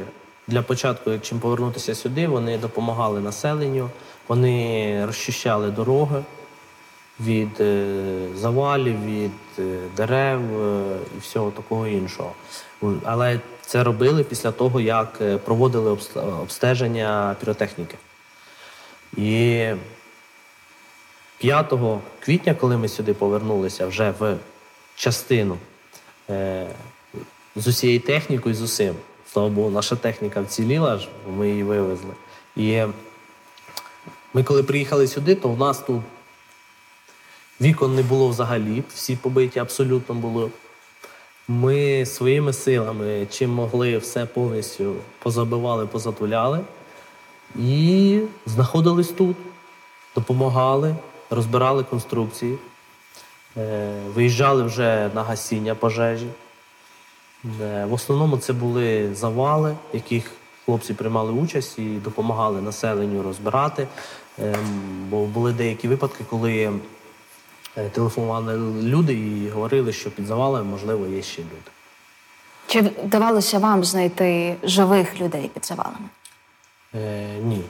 [0.49, 3.91] для початку, як чим повернутися сюди, вони допомагали населенню,
[4.29, 6.23] вони розчищали дороги
[7.21, 7.63] від
[8.37, 9.31] завалів, від
[9.97, 10.41] дерев
[11.17, 12.33] і всього такого іншого.
[12.85, 15.99] У- Але це робили після того, як е, проводили
[16.41, 17.97] обстеження піротехніки.
[19.16, 19.66] І
[21.39, 21.72] 5
[22.20, 24.37] квітня, коли ми сюди повернулися вже в
[24.97, 25.59] частину
[26.30, 26.66] е,
[27.57, 28.95] з усією технікою, з усім.
[29.32, 31.01] Слава Богу, наша техніка вціліла,
[31.37, 32.14] ми її вивезли.
[32.57, 32.82] І
[34.35, 36.01] ми коли приїхали сюди, то в нас тут
[37.61, 40.51] вікон не було взагалі, всі побиті абсолютно були.
[41.49, 46.61] Ми своїми силами, чим могли, все повністю позабивали, позатуляли
[47.59, 49.36] і знаходились тут,
[50.14, 50.95] допомагали,
[51.30, 52.59] розбирали конструкції,
[53.57, 56.26] е, виїжджали вже на гасіння пожежі.
[57.62, 60.30] Е, В основному це були завали, яких
[60.64, 63.88] хлопці приймали участь і допомагали населенню розбирати.
[64.38, 64.55] Ем,
[65.11, 66.72] Бо були деякі випадки, коли
[67.93, 71.70] телефонували люди і говорили, що під завалами, можливо, є ще люди.
[72.66, 76.09] Чи вдавалося вам знайти живих людей під завалами?
[76.95, 77.62] Е, ні,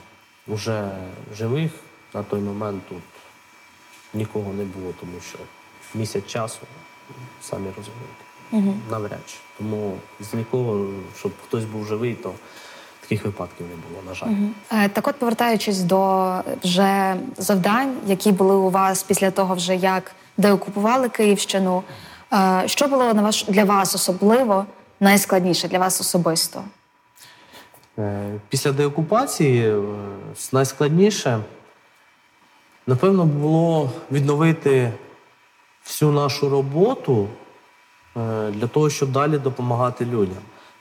[0.47, 0.91] вже
[1.37, 1.71] живих
[2.13, 3.01] на той момент тут
[4.13, 5.37] нікого не було, тому що
[5.95, 6.59] місяць часу,
[7.41, 8.75] самі розумієте, Угу.
[8.91, 9.35] навряд чи.
[9.57, 10.87] Тому з нікого,
[11.17, 12.33] щоб хтось був живий, то
[13.05, 14.27] таких випадків не було, на жаль.
[14.85, 16.31] Е, Так от, повертаючись до
[16.63, 21.83] вже завдань, які були у вас після того, вже як деокупували Київщину,
[22.33, 24.65] е, що було на ваш для вас особливо
[24.99, 26.63] найскладніше для вас особисто?
[27.99, 29.81] Е, Після деокупації е,
[30.53, 31.39] найскладніше,
[32.87, 34.91] напевно, було відновити
[35.85, 37.27] всю нашу роботу
[38.17, 40.37] е, для того, щоб далі допомагати людям.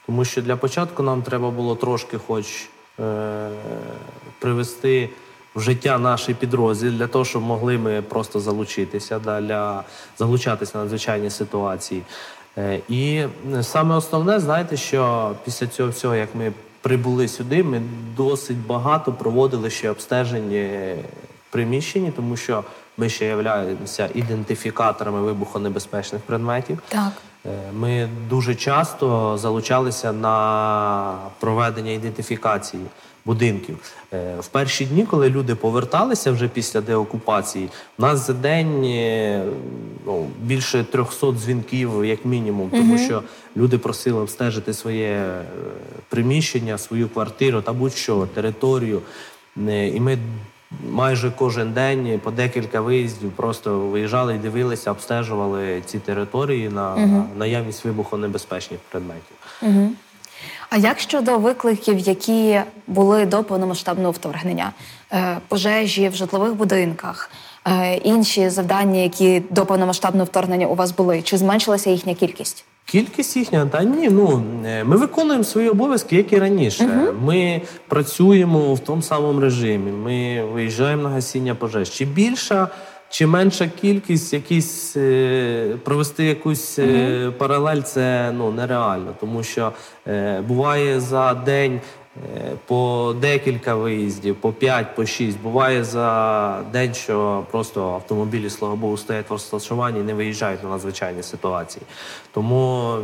[0.06, 2.68] Тому що для початку нам треба було трошки, хоч
[3.00, 3.48] е,
[4.38, 5.10] привести
[5.54, 9.84] в життя наш підрозділ для того, щоб могли ми просто залучитися да, для
[10.18, 12.02] залучатися на надзвичайні ситуації.
[12.58, 13.24] Е, І
[13.62, 17.82] саме основне, знаєте, що після цього всього, як ми прибули сюди, ми
[18.16, 20.96] досить багато проводили ще обстежень е,
[21.50, 22.64] приміщенні, тому що
[22.96, 26.78] ми ще являємося ідентифікаторами вибухонебезпечних предметів.
[26.88, 27.12] Так.
[27.46, 32.82] Е, Ми дуже часто залучалися на проведення ідентифікації
[33.24, 33.92] будинків.
[34.12, 37.68] Е, В перші дні, коли люди поверталися вже після деокупації,
[37.98, 39.44] у нас за день е,
[40.06, 43.22] ну, більше 300 дзвінків, як мінімум, тому що
[43.56, 45.42] люди просили обстежити своє
[46.08, 49.02] приміщення, свою квартиру та будь-що, територію.
[49.66, 50.18] І ми
[50.90, 56.96] майже кожен день по декілька виїздів просто виїжджали і дивилися, обстежували ці території на
[57.36, 59.36] наявність вибухонебезпечних предметів.
[59.62, 59.90] Угу.
[60.70, 64.72] А як щодо викликів, які були до повномасштабного вторгнення,
[65.14, 67.30] Е, пожежі в житлових будинках,
[68.04, 71.22] інші завдання, які до повномасштабного вторгнення у вас були?
[71.22, 72.64] Чи зменшилася їхня кількість?
[72.86, 77.12] Кількість їхня, та ні, ну е, ми виконуємо свої обов'язки, як і раніше.
[77.20, 79.92] Ми працюємо в тому самому режимі.
[79.92, 81.90] Ми виїжджаємо на гасіння пожеж.
[81.90, 82.68] Чи більша,
[83.10, 89.72] чи менша кількість, якісь е, провести якусь е, паралель, це ну нереально, тому що
[90.06, 91.80] е, буває за день.
[92.66, 95.40] По декілька виїздів, по 5, по 6.
[95.40, 100.68] Буває за день, що просто автомобілі, слава Богу, стоять в розташуванні і не виїжджають на
[100.68, 101.82] надзвичайні ситуації.
[102.32, 102.96] Тому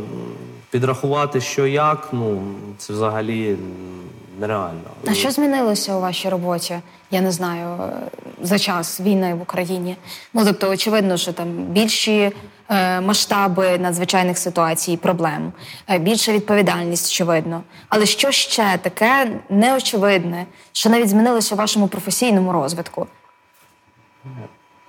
[0.69, 2.41] підрахувати, що як, ну
[2.77, 3.55] це взагалі
[4.39, 4.89] нереально.
[5.07, 6.79] А що змінилося у вашій роботі?
[7.11, 7.89] Я не знаю е,
[8.41, 9.95] за час війни в Україні.
[10.33, 12.31] Ну тобто, очевидно, що там більші
[13.01, 15.53] масштаби надзвичайних ситуацій, проблем,
[15.89, 17.63] е, більша відповідальність, очевидно.
[17.89, 23.07] Але що ще таке неочевидне, що навіть змінилося у вашому професійному розвитку?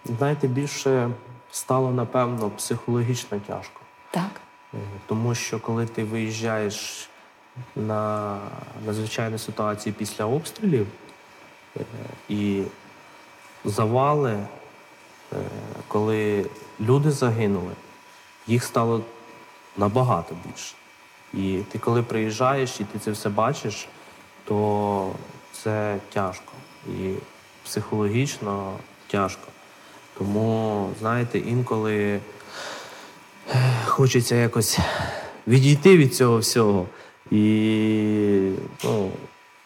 [0.05, 1.11] Знаєте, більше
[1.51, 3.81] стало напевно психологічно тяжко.
[4.11, 4.31] Так.
[4.75, 4.77] Е,
[5.07, 7.09] Тому що коли ти виїжджаєш
[7.77, 8.39] на
[8.87, 10.87] надзвичайні ситуації після обстрілів
[11.77, 11.81] е,
[12.29, 12.63] і
[13.65, 14.47] завали, е,
[15.89, 16.47] коли
[16.81, 17.73] люди загинули,
[18.47, 19.01] їх стало
[19.77, 20.75] набагато більше.
[21.35, 23.89] І ти коли приїжджаєш і ти це все бачиш,
[24.45, 25.13] то
[25.53, 26.53] це тяжко.
[26.89, 27.15] І
[27.65, 28.73] психологічно
[29.07, 29.49] тяжко.
[30.19, 32.21] Тому, знаєте, інколи
[33.85, 34.79] хочеться якось
[35.47, 36.87] відійти від цього всього
[37.31, 38.53] і
[38.85, 39.11] ну,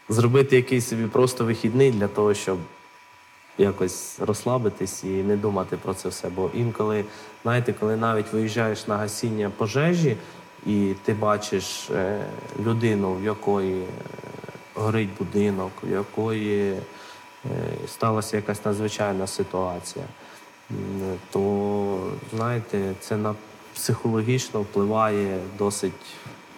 [0.08, 2.58] зробити якийсь собі просто вихідний для того, щоб
[3.58, 6.28] якось розслабитись і не думати про це все.
[6.28, 7.04] Бо інколи,
[7.42, 10.16] знаєте, коли навіть виїжджаєш на гасіння пожежі,
[10.66, 12.24] і ти бачиш е,
[12.64, 13.86] людину, в якої е,
[14.74, 16.78] горить будинок, в якої е,
[17.88, 20.04] сталася якась надзвичайна ситуація,
[21.30, 23.34] то знаєте, це на
[23.74, 25.92] психологічно впливає досить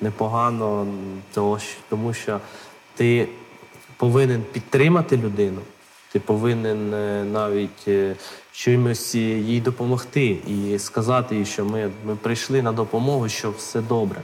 [0.00, 0.86] непогано,
[1.88, 2.40] тому що
[2.94, 3.28] ти
[3.96, 5.60] повинен підтримати людину.
[6.12, 8.14] Ти повинен е, навіть е,
[8.52, 13.80] чимось е, їй допомогти і сказати їй, що ми, ми прийшли на допомогу, що все
[13.80, 14.22] добре.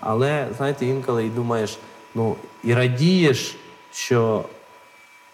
[0.00, 1.78] Але знаєте, інколи і думаєш,
[2.14, 3.56] ну і радієш,
[3.92, 4.44] що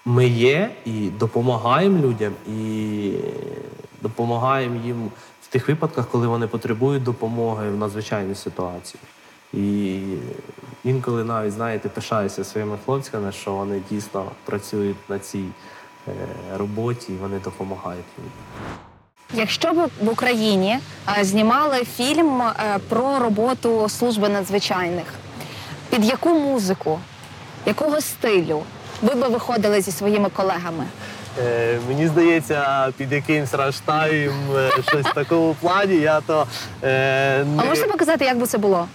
[0.04, 3.12] ми є і допомагаємо людям, і
[4.02, 5.10] допомагаємо їм
[5.42, 9.00] в тих випадках, коли вони потребують допомоги в надзвичайній ситуації.
[9.52, 10.00] І
[10.84, 15.44] інколи навіть, знаєте, пишаюся своїми хлопцями, що вони дійсно працюють на цій
[16.08, 16.12] е,
[16.56, 18.32] роботі і вони допомагають людям.
[19.34, 20.78] Якщо б в Україні
[21.18, 25.06] е, знімали фільм е, про роботу служби надзвичайних,
[25.90, 26.98] під яку музику,
[27.66, 28.62] якого стилю
[29.02, 30.84] ви би виходили зі своїми колегами?
[31.44, 34.32] Е, мені здається, під якимсь раштаєм,
[34.88, 36.46] щось в такому плані, я то
[36.82, 38.88] е, А не- можете показати, як би це було?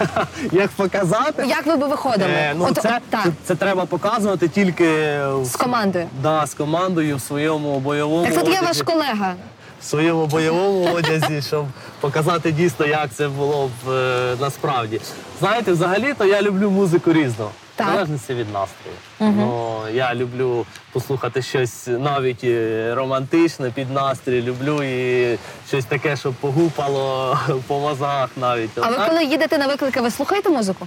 [0.52, 1.46] як показати.
[1.46, 2.30] Як ви би виходили?
[2.30, 6.06] Е, ну, От- це, так, це, це треба показувати тільки з командою.
[6.22, 9.34] да, з командою в своєму бойовому Так тут є ваш колега.
[9.80, 11.66] в своєму бойовому одязі, щоб
[12.00, 15.00] показати дійсно, як це було б е, насправді.
[15.40, 17.48] Знаєте, взагалі-то я люблю музику різну.
[17.76, 17.86] Так.
[17.90, 18.96] Залежності від настрою.
[19.20, 24.42] Ну, я люблю послухати щось навіть е, романтичне під настрій.
[24.42, 28.70] Люблю і щось таке, щоб погупало по мозгах навіть.
[28.80, 30.86] А ви коли їдете на виклики, ви слухаєте музику?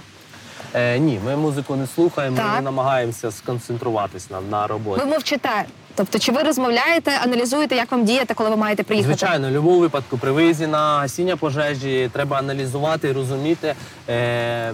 [0.74, 2.56] Е, ні, ми музику не слухаємо, Так.
[2.56, 5.00] ми намагаємося сконцентруватись на, на роботі.
[5.04, 5.64] Ви мовчите.
[6.00, 9.16] Тобто, чи ви розмовляєте, аналізуєте, як вам діяти, коли ви маєте приїхати?
[9.18, 13.74] Звичайно, в будь-якому випадку при виїзді на гасіння пожежі треба аналізувати і розуміти
[14.08, 14.72] е,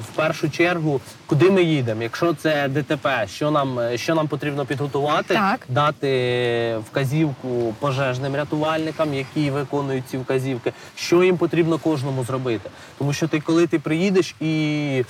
[0.00, 2.02] в першу чергу, куди ми їдемо.
[2.02, 5.60] Якщо це ДТП, що нам, що нам потрібно підготувати, Так.
[5.68, 12.70] дати вказівку пожежним рятувальникам, які виконують ці вказівки, що їм потрібно кожному зробити.
[12.98, 15.04] Тому що ти, коли ти приїдеш і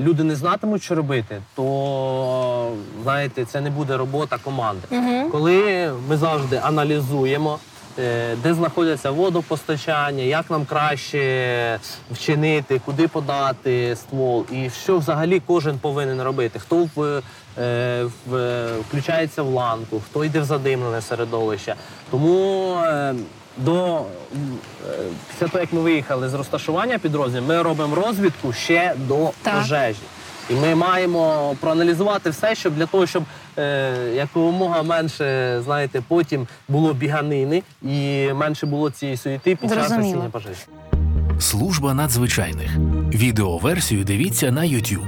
[0.00, 2.72] люди не знатимуть, що робити, то
[3.02, 4.82] знаєте, це не буде робота команди.
[5.32, 7.58] Коли ми завжди аналізуємо.
[7.98, 11.78] е, Де знаходяться водопостачання, як нам краще
[12.10, 16.58] вчинити, куди подати ствол, і що взагалі кожен повинен робити.
[16.58, 17.22] Хто в,
[17.58, 21.74] е, в, включається в ланку, хто йде в задимлене середовище.
[22.10, 23.14] Тому е,
[23.56, 24.02] до е,
[25.30, 29.54] після того, як ми виїхали з розташування підрозділів, ми робимо розвідку ще до Так.
[29.54, 29.98] пожежі.
[30.50, 33.22] І ми маємо проаналізувати все, щоб для того, щоб
[33.58, 40.28] е, якомога менше, знаєте, потім було біганини і менше було цієї суєти під час гасіння
[40.32, 40.60] пожежі.
[41.40, 42.70] Служба надзвичайних.
[43.14, 45.06] Відеоверсію дивіться на YouTube.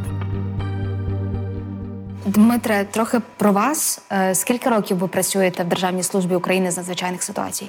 [2.26, 4.02] Дмитре, трохи про вас.
[4.12, 7.66] Е, Скільки років ви працюєте в Державній службі України з надзвичайних ситуацій?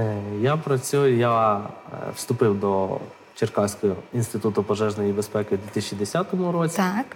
[0.00, 1.60] Е, Я працюю, я е,
[2.14, 2.98] вступив до
[3.34, 6.76] Черкаського інституту пожежної безпеки у 2010 році.
[6.76, 7.06] Так.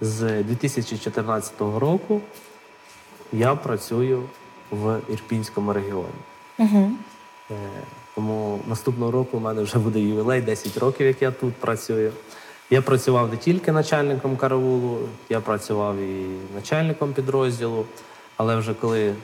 [0.00, 2.20] З 2014 року
[3.32, 4.22] я працюю
[4.70, 6.06] в Ірпінському регіоні.
[6.58, 6.90] Угу.
[8.14, 12.12] Тому наступного року у мене вже буде ювілей, 10 років, як я тут працюю.
[12.70, 17.84] Я працював не тільки начальником караулу, я працював і начальником підрозділу,
[18.36, 19.14] але вже коли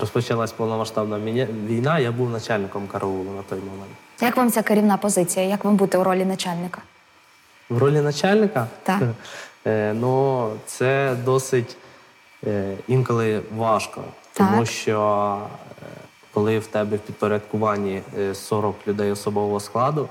[0.00, 1.18] розпочалась повномасштабна
[1.66, 3.92] війна, я був начальником караулу на той момент.
[4.20, 5.46] Як вам ця керівна позиція?
[5.46, 6.82] Як вам бути у ролі начальника?
[7.68, 9.02] В ролі начальника Так.
[9.66, 11.76] е, ну, це досить
[12.46, 14.66] е, інколи важко, тому Так.
[14.70, 15.38] що
[15.82, 15.84] е,
[16.34, 20.08] коли в тебе в підпорядкуванні е, 40 людей особового складу,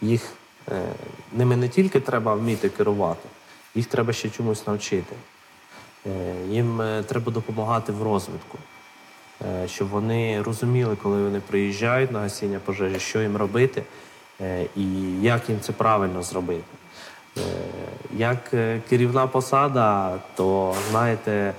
[0.00, 0.32] їх
[1.32, 3.28] ними не тільки треба вміти керувати,
[3.74, 5.16] їх треба ще чомусь навчити.
[6.08, 8.58] Е, Їм е, треба допомагати в розвитку,
[9.48, 13.82] е, щоб вони розуміли, коли вони приїжджають на гасіння пожежі, що їм робити
[14.76, 14.84] і
[15.22, 16.62] як їм це правильно зробити.
[18.16, 18.54] Як
[18.88, 21.54] керівна посада, то знаєте,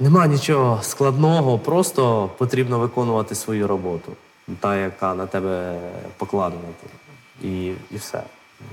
[0.00, 4.12] нема нічого складного, просто потрібно виконувати свою роботу,
[4.60, 5.78] та, яка на тебе
[6.16, 6.62] покладена.
[7.42, 8.22] І, і все.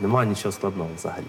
[0.02, 1.28] Нема нічого складного взагалі.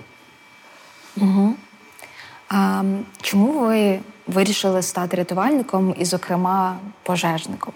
[2.51, 2.83] А
[3.23, 7.75] чому ви вирішили стати рятувальником і, зокрема, пожежником?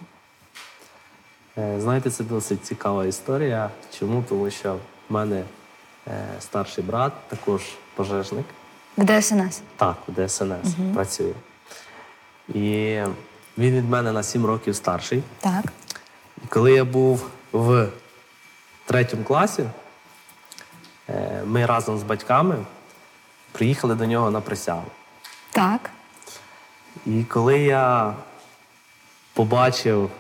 [1.59, 3.71] Е, Знаєте, це досить цікава історія.
[3.99, 4.25] Чому?
[4.29, 5.43] Тому що в мене
[6.09, 7.63] е, старший брат, також
[7.95, 8.45] пожежник,
[8.97, 9.61] В ДСНС?
[9.77, 11.33] так, у ДСНС працює.
[12.49, 13.01] І
[13.59, 15.23] він від мене на 7 років старший.
[15.41, 15.65] Так.
[16.45, 17.89] І коли я був в
[18.85, 19.65] третьому класі,
[21.09, 22.57] е, ми разом з батьками
[23.55, 24.85] приїхали до нього на присягу.
[25.51, 25.91] Так.
[27.07, 28.15] І коли я
[29.35, 30.11] побачив,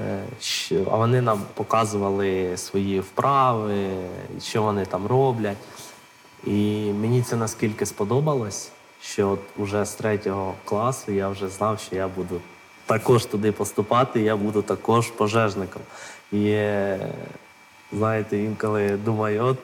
[0.00, 3.88] е, що а вони нам показували свої вправи,
[4.40, 5.56] що вони там роблять.
[6.46, 8.70] І мені це наскільки сподобалось,
[9.02, 12.40] що от уже з третього класу я вже знав, що я буду
[12.86, 15.82] також туди поступати, я буду також пожежником.
[16.32, 17.08] І е,
[17.92, 19.58] знаєте, інколи думаю, от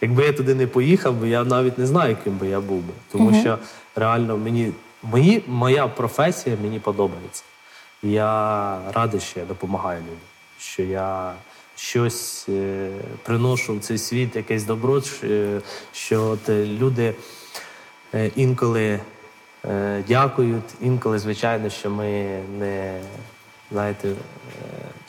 [0.00, 2.92] якби я туди не поїхав, би, я навіть не знаю, ким би я був би.
[3.12, 3.58] Тому що
[3.96, 4.72] реально мені
[5.02, 7.44] мої, моя професія мені подобається.
[8.02, 10.18] Я радий, що я допомагаю людям,
[10.58, 11.32] що я
[11.76, 12.90] щось е,
[13.22, 15.60] приношу в цей світ, якесь добро, що, е,
[15.92, 17.14] що от, е, люди
[18.14, 19.00] е, інколи
[19.64, 23.00] е, дякують, інколи, звичайно, що ми не
[23.72, 24.14] знаєте, е,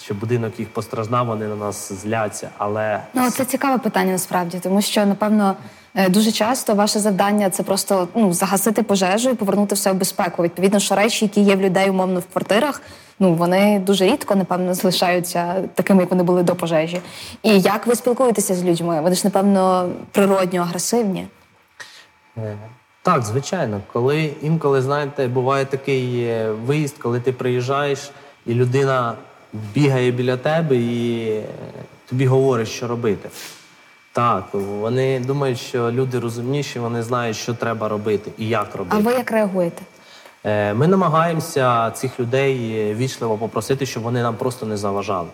[0.01, 4.81] що будинок їх постраждав, вони на нас зляться, але Ну, це цікаве питання насправді, тому
[4.81, 5.55] що, напевно,
[5.95, 10.43] е, дуже часто ваше завдання це просто ну, загасити пожежу і повернути все в безпеку.
[10.43, 12.81] Відповідно, що речі, які є в людей умовно в квартирах,
[13.19, 17.01] ну вони дуже рідко, напевно, залишаються такими, як вони були до пожежі.
[17.43, 19.01] І як ви спілкуєтеся з людьми?
[19.01, 21.27] Вони ж, напевно, природньо агресивні.
[22.37, 22.57] Е,
[23.01, 23.81] Так, звичайно.
[23.93, 26.33] Коли інколи, знаєте, буває такий
[26.65, 28.11] виїзд, коли ти приїжджаєш,
[28.47, 29.13] і людина
[29.73, 31.41] бігає біля тебе і
[32.09, 33.29] тобі говорить, що робити.
[34.13, 38.97] Так, вони думають, що люди розумніші, вони знають, що треба робити і як робити.
[38.99, 39.81] А ви як реагуєте?
[40.43, 42.55] Е, Ми намагаємося цих людей
[42.95, 45.27] вічливо попросити, щоб вони нам просто не заважали.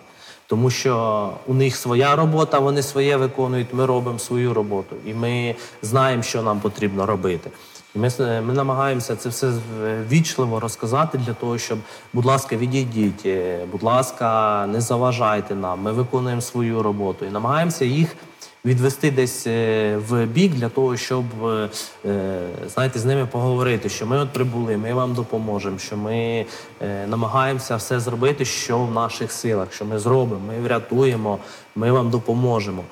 [0.54, 5.54] Тому що у них своя робота, вони своє виконують, ми робимо свою роботу, і ми
[5.82, 7.50] знаємо, що нам потрібно робити.
[7.94, 9.58] І ми, с- ми намагаємося це все з-
[10.10, 11.78] вічливо розказати для того, щоб,
[12.12, 15.80] будь ласка, відійдіть, е, будь ласка, не заважайте нам.
[15.82, 18.16] Ми виконуємо свою роботу і намагаємося їх
[18.64, 21.68] відвести десь е, в бік для того, щоб е,
[22.06, 26.46] е, знаєте, з ними поговорити, що ми от прибули, ми вам допоможемо, що ми
[27.08, 31.38] намагаємося все зробити, що в наших силах, що ми зробимо, ми врятуємо,
[31.76, 32.84] ми вам допоможемо.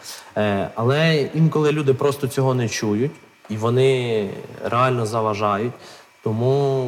[0.75, 3.13] Але інколи люди просто цього не чують
[3.49, 4.29] і вони
[4.65, 5.73] реально заважають.
[6.23, 6.87] Тому,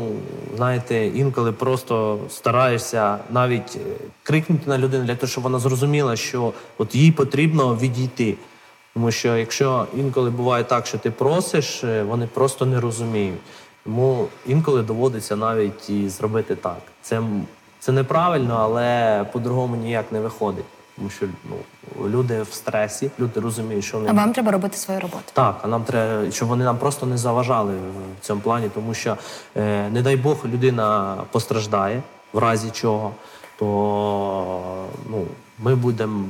[0.57, 3.78] знаєте, інколи просто стараєшся навіть
[4.22, 8.35] крикнути на людину для того, щоб вона зрозуміла, що от їй потрібно відійти.
[8.95, 13.41] Тому що якщо інколи буває так, що ти просиш, е, вони просто не розуміють.
[13.85, 16.79] Тому інколи доводиться навіть і зробити так.
[17.03, 17.23] Це,
[17.81, 20.65] це неправильно, але по-другому ніяк не виходить.
[20.97, 21.57] Тому що ну,
[22.09, 25.23] люди в стресі, люди розуміють, що вони А вам треба робити свою роботу.
[25.33, 29.17] так, а нам треба, щоб вони нам просто не заважали в цьому плані, тому що,
[29.57, 33.11] е, не дай Бог, людина постраждає в разі чого,
[33.59, 35.25] то ну,
[35.59, 36.25] ми будемо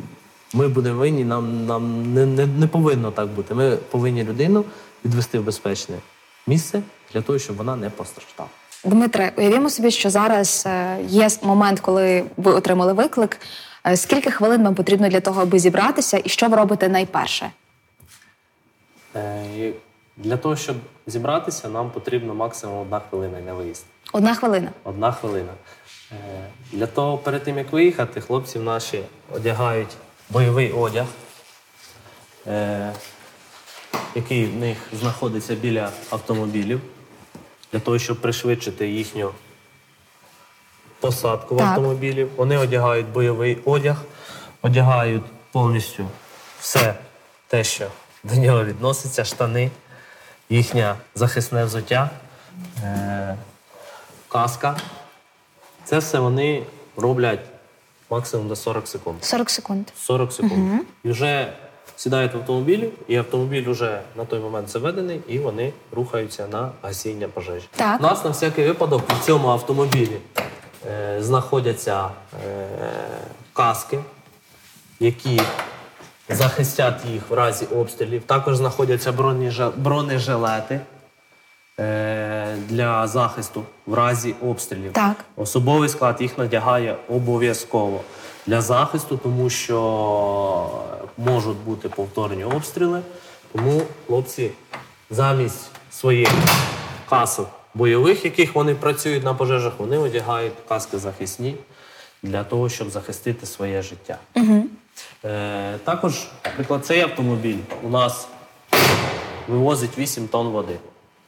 [0.54, 3.54] ми будемо винні, нам, нам не, не, не повинно так бути.
[3.54, 4.64] Ми повинні людину
[5.04, 5.96] відвести в безпечне
[6.46, 6.82] місце
[7.12, 8.48] для того, щоб вона не постраждала.
[8.84, 13.40] Дмитре, уявімо собі, що зараз е, є момент, коли ви отримали виклик.
[13.86, 17.50] Е, Скільки хвилин вам потрібно для того, аби зібратися, і що ви робите найперше?
[19.16, 19.72] Е,
[20.16, 20.76] Для того, щоб
[21.06, 23.84] зібратися, нам потрібно максимум одна хвилина на виїзд.
[24.12, 24.70] Одна хвилина.
[24.84, 25.52] Одна хвилина.
[26.72, 29.00] Для того, перед тим як виїхати, хлопців наші
[29.34, 29.96] одягають
[30.30, 31.06] бойовий одяг,
[32.46, 32.92] е,
[34.14, 36.80] який в них знаходиться біля автомобілів,
[37.72, 39.32] для того, щоб пришвидшити їхню
[41.00, 41.66] посадку в Так.
[41.68, 42.30] автомобілів.
[42.36, 43.96] Вони одягають бойовий одяг,
[44.62, 46.08] одягають повністю
[46.60, 46.94] все
[47.46, 47.86] те, що
[48.24, 49.70] до нього відноситься, штани,
[50.48, 52.10] їхнє захисне взуття,
[52.82, 53.36] е,
[54.28, 54.76] каска.
[55.84, 56.66] Це все вони
[56.96, 57.40] роблять
[58.10, 59.24] максимум до 40 секунд.
[59.24, 59.88] 40 секунд.
[59.96, 60.82] 40 секунд.
[61.04, 61.52] І вже
[61.96, 67.28] сідають в автомобілі, і автомобіль вже на той момент заведений, і вони рухаються на гасіння
[67.28, 67.68] пожежі.
[67.76, 68.00] Так.
[68.00, 70.18] У нас на всякий випадок в цьому автомобілі
[70.86, 72.10] е, знаходяться
[72.44, 72.66] е,
[73.52, 73.98] каски,
[75.00, 75.40] які
[76.28, 78.22] захистять їх в разі обстрілів.
[78.22, 79.12] Також знаходяться
[79.76, 80.80] бронежилети
[82.68, 84.92] для захисту в разі обстрілів.
[84.92, 85.16] Так.
[85.36, 88.00] Особовий склад їх надягає обов'язково
[88.46, 90.82] для захисту, тому що
[91.18, 93.00] можуть бути повторні обстріли.
[93.52, 94.50] Тому хлопці
[95.10, 96.28] замість своїх
[97.08, 101.56] касок бойових, яких вони працюють на пожежах, вони одягають каски захисні
[102.22, 104.18] для того, щоб захистити своє життя.
[104.34, 104.64] Угу.
[105.24, 108.28] Е, також, наприклад, цей автомобіль у нас
[109.48, 110.76] вивозить 8 тонн води.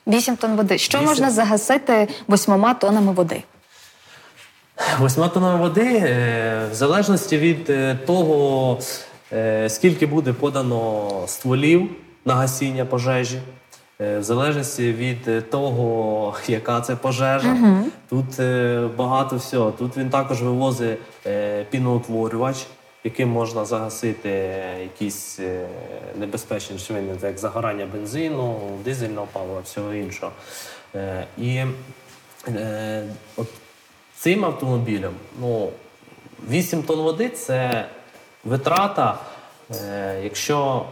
[0.07, 0.79] 8 тонн води.
[0.79, 1.09] Що Вісім.
[1.09, 3.43] можна загасити восьмома тоннами води?
[4.99, 8.79] Восьма тонна води, е, в залежності від е, того,
[9.33, 11.91] е, скільки буде подано стволів
[12.25, 13.39] на гасіння пожежі,
[14.01, 17.57] в залежності від того, яка це пожежа.
[18.09, 19.71] Тут е, багато всього.
[19.71, 20.99] Тут він також вивозить
[21.71, 22.67] піноутворювач,
[23.07, 24.29] яким можна загасити
[24.83, 25.69] якісь е,
[26.17, 30.33] небезпечні речовини, як загорання бензину, дизельного палива, всього іншого.
[30.95, 31.65] Е, І
[32.49, 33.05] е,
[33.37, 33.49] от
[34.17, 35.71] цим автомобілем, ну,
[36.51, 37.87] 8 тонн води це
[38.45, 39.19] витрата,
[40.23, 40.87] якщо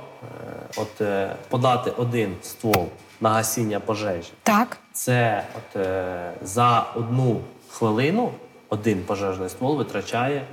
[0.76, 1.02] от,
[1.48, 2.88] подати один ствол
[3.20, 4.78] на гасіння пожежі, Так.
[4.92, 5.86] це от,
[6.42, 7.40] за одну
[7.70, 8.32] хвилину
[8.68, 10.46] один пожежний ствол витрачає,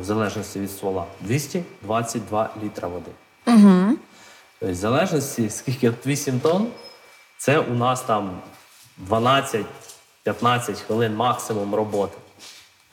[0.00, 3.10] в залежності від ствола, 222 літра води.
[3.46, 3.96] Угу.
[4.60, 6.66] Тобто, в залежності, скільки от 8 тонн,
[7.38, 8.30] це у нас там
[9.10, 9.64] 12-15
[10.86, 12.18] хвилин максимум роботи.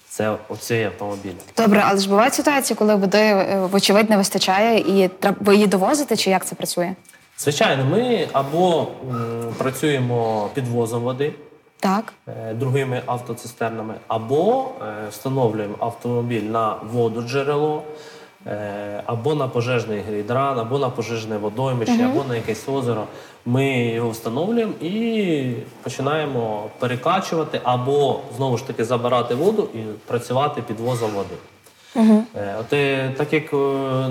[0.09, 1.33] Це оцей автомобіль.
[1.57, 5.09] Добре, але ж бувають ситуації, коли води, е, вочевидь, не вистачає, і
[5.39, 6.93] ви її довозите, чи як це працює?
[7.37, 11.33] Звичайно, ми або м, працюємо підвозом води
[11.85, 12.13] Так.
[12.27, 17.83] е, другими автоцистернами, або е, встановлюємо автомобіль на вододжерело,
[18.47, 23.03] е, або на пожежний гідран, або на пожежне водоймище, або на якесь озеро.
[23.45, 29.77] Ми його встановлюємо і починаємо перекачувати, або знову ж таки забирати воду і
[30.07, 31.35] працювати підвозом води.
[32.35, 32.67] Е, От,
[33.17, 33.53] так як,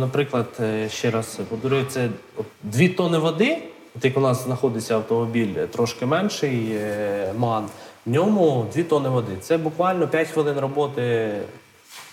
[0.00, 0.46] наприклад,
[0.88, 3.58] ще раз повторюю, це от, дві тони води,
[3.96, 7.68] от як у нас знаходиться автомобіль трошки менший, е, ман,
[8.06, 9.32] в ньому дві тони води.
[9.40, 11.32] Це буквально 5 хвилин роботи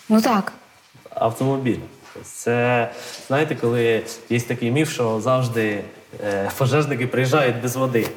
[0.09, 0.53] Ну так.
[1.09, 1.79] автомобіля.
[2.13, 2.89] Тобто Це
[3.27, 5.83] знаєте, коли є такий міф, що завжди
[6.23, 8.07] е, пожежники приїжджають без води.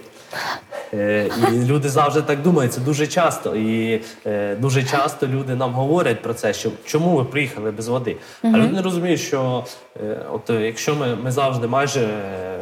[0.93, 3.57] Е, і люди завжди так думають, це дуже часто.
[3.57, 8.17] І е, дуже часто люди нам говорять про це, що чому ви приїхали без води.
[8.43, 9.65] А люди не розуміють, що
[10.03, 12.09] е, от якщо ми, ми завжди майже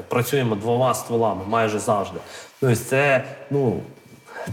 [0.08, 2.18] працюємо двома стволами, майже завжди.
[2.60, 3.80] Тобто це ну.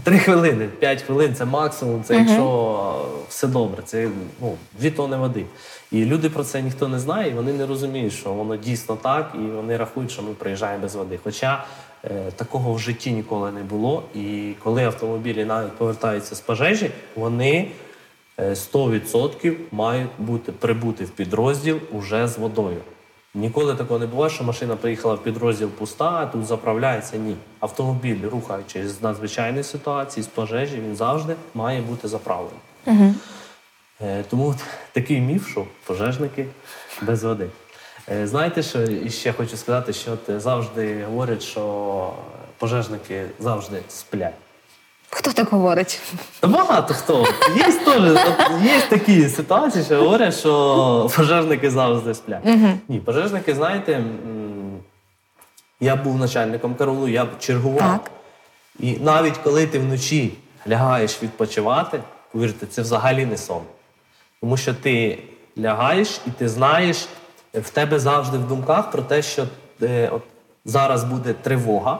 [0.02, 2.02] Три хвилини, п'ять хвилин це максимум.
[2.04, 4.08] Це якщо все добре, це
[4.40, 5.44] ну, дві тони води.
[5.92, 9.32] І люди про це ніхто не знає, і вони не розуміють, що воно дійсно так,
[9.34, 11.18] і вони рахують, що ми приїжджаємо без води.
[11.24, 11.64] Хоча
[12.36, 14.02] такого в житті ніколи не було.
[14.14, 17.68] І коли автомобілі навіть повертаються з пожежі, вони
[18.38, 22.80] е, 100% мають бути прибути в підрозділ уже з водою.
[23.34, 27.16] Ніколи такого не буває, що машина приїхала в підрозділ пуста, а тут заправляється.
[27.16, 27.36] Ні.
[27.60, 32.58] Автомобіль, рухаючись з надзвичайної ситуації, з пожежі, він завжди має бути заправлений.
[34.02, 34.54] Е, Тому
[34.92, 36.46] такий міф, що пожежники
[37.02, 37.46] без води.
[38.08, 42.12] Е, Знаєте, що і ще хочу сказати, що от завжди говорять, що
[42.58, 44.34] пожежники завжди сплять.
[45.10, 46.00] Хто так говорить?
[46.42, 47.26] Багато хто.
[47.56, 48.02] Є теж
[48.64, 52.44] є такі ситуації, що говорять, що пожежники завжди сплять.
[52.88, 54.04] Ні, пожежники, знаєте,
[55.80, 57.78] я був начальником караулу, я чергував.
[57.78, 58.10] Так.
[58.80, 60.32] І навіть коли ти вночі
[60.68, 62.00] лягаєш відпочивати,
[62.32, 63.62] повірте, це взагалі не сон.
[64.40, 65.18] Тому що ти
[65.58, 67.08] лягаєш і ти знаєш,
[67.54, 69.46] в тебе завжди в думках про те, що
[69.82, 70.22] е, от
[70.64, 71.98] зараз буде тривога,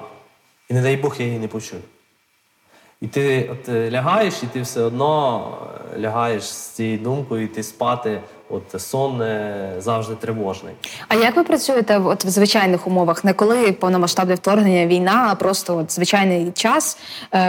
[0.68, 1.82] і не дай Бог я її не почую.
[3.00, 5.48] І ти от е, лягаєш, і ти все одно
[5.96, 10.74] е, лягаєш з цією думкою, і ти спати, от сон е, завжди тривожний.
[11.08, 13.24] А як ви працюєте от в звичайних умовах?
[13.24, 16.98] Не коли повномасштабне вторгнення, війна, а просто от звичайний час.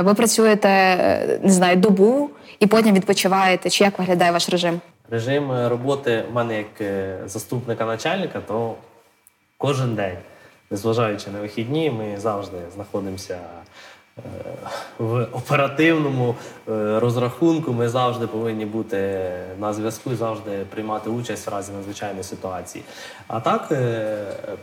[0.04, 0.70] Ви працюєте,
[1.44, 2.30] не знаю, добу
[2.60, 3.70] і потім відпочиваєте.
[3.70, 4.82] Чи як виглядає ваш режим?
[5.12, 8.76] Режим роботи в мене як е, заступника начальника, то
[9.58, 10.18] кожен день,
[10.70, 13.40] незважаючи на вихідні, ми завжди знаходимося
[14.18, 14.22] е,
[14.98, 16.36] в оперативному
[16.70, 17.74] е, розрахунку.
[17.74, 22.84] Ми завжди повинні бути на зв'язку завжди приймати участь в разі надзвичайної ситуації.
[23.28, 23.72] А так,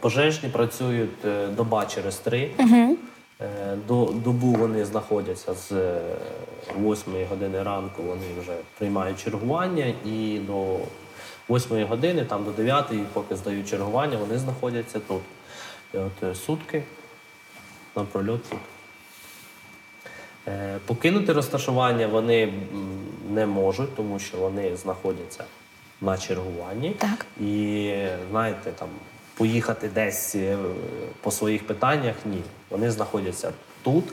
[0.00, 1.26] пожежні працюють
[1.56, 2.50] доба через три.
[2.58, 2.64] До
[4.24, 5.72] добу вони знаходяться з
[6.78, 8.02] 8 години ранку.
[8.02, 10.78] Вони вже приймають чергування, і до
[11.50, 15.22] 8 години, там до 9, поки здають чергування, вони знаходяться тут.
[15.94, 16.82] І от е, сутки
[17.96, 18.58] на прольот тут.
[20.48, 22.52] Е, Покинути розташування вони
[23.30, 25.44] не можуть, тому що вони знаходяться
[26.00, 26.90] на чергуванні.
[26.90, 27.26] Так.
[27.40, 27.92] І
[28.30, 28.88] знаєте, там
[29.34, 30.58] поїхати десь е,
[31.20, 32.42] по своїх питаннях ні.
[32.70, 34.04] Вони знаходяться тут,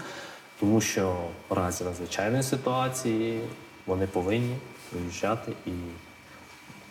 [0.60, 1.16] тому що
[1.50, 3.42] в разі надзвичайної ситуації
[3.86, 4.56] вони повинні
[4.94, 5.72] виїжджати і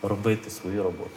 [0.01, 1.09] робити свою роботу.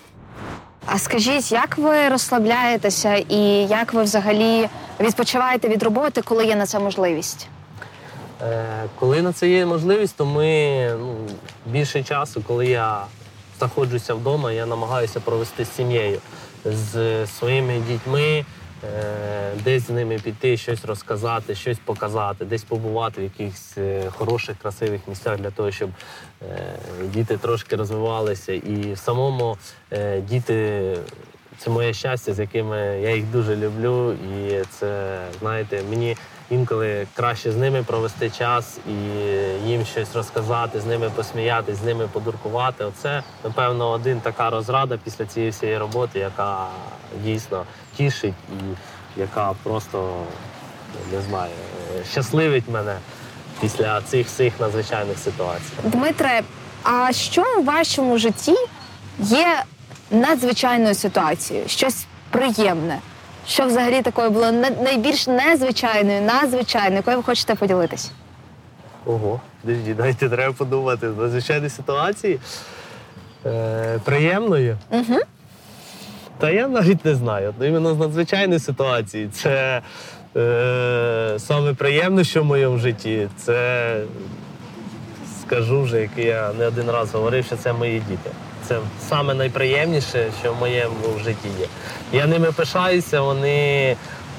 [0.86, 4.68] А скажіть, як ви розслабляєтеся і як ви взагалі
[5.00, 7.48] відпочиваєте від роботи, коли є на це можливість?
[8.42, 11.16] Е, Коли на це є можливість, то ми ну,
[11.66, 13.04] більше часу, коли я
[13.58, 16.18] знаходжуся вдома, я намагаюся провести з сім'єю,
[16.64, 18.44] з своїми дітьми,
[19.64, 25.00] десь з ними піти, щось розказати, щось показати, десь побувати в якихось е, хороших, красивих
[25.08, 25.90] місцях для того, щоб
[26.42, 26.74] е,
[27.04, 28.52] діти трошки розвивалися.
[28.52, 29.56] І в самому
[29.92, 30.82] е, діти
[31.58, 34.12] це моє щастя, з якими я їх дуже люблю.
[34.12, 36.16] І це, знаєте, мені
[36.50, 38.92] інколи краще з ними провести час і
[39.68, 42.84] їм щось розказати, з ними посміятись, з ними подуркувати.
[42.84, 46.66] Оце, напевно, один така розрада після цієї всієї роботи, яка
[47.24, 47.64] дійсно
[47.98, 50.14] тішить і яка просто
[51.12, 51.50] не знаю,
[52.10, 52.96] щасливить мене
[53.60, 55.72] після цих всіх надзвичайних ситуацій.
[55.84, 56.42] Дмитре,
[56.82, 58.54] а що у вашому житті
[59.18, 59.62] є
[60.10, 61.68] надзвичайною ситуацією?
[61.68, 62.98] Щось приємне?
[63.46, 64.52] Що взагалі такою було
[64.82, 68.10] найбільш незвичайною, надзвичайною, якою ви хочете поділитись?
[69.06, 71.08] Ого, подожди, дайте треба подумати.
[71.08, 72.40] В надзвичайній ситуації
[73.46, 74.78] е, приємною.
[74.90, 75.18] Угу.
[76.38, 77.54] Та я навіть не знаю.
[77.60, 79.28] Іменно з надзвичайної ситуації.
[79.32, 79.82] Це
[80.36, 83.28] е, саме приємне, що в моєму житті.
[83.36, 84.00] Це
[85.42, 88.30] скажу вже, як я не один раз говорив, що це мої діти.
[88.68, 88.78] Це
[89.08, 90.94] саме найприємніше, що в моєму
[91.24, 91.66] житті є.
[92.12, 93.96] Я ними пишаюся, вони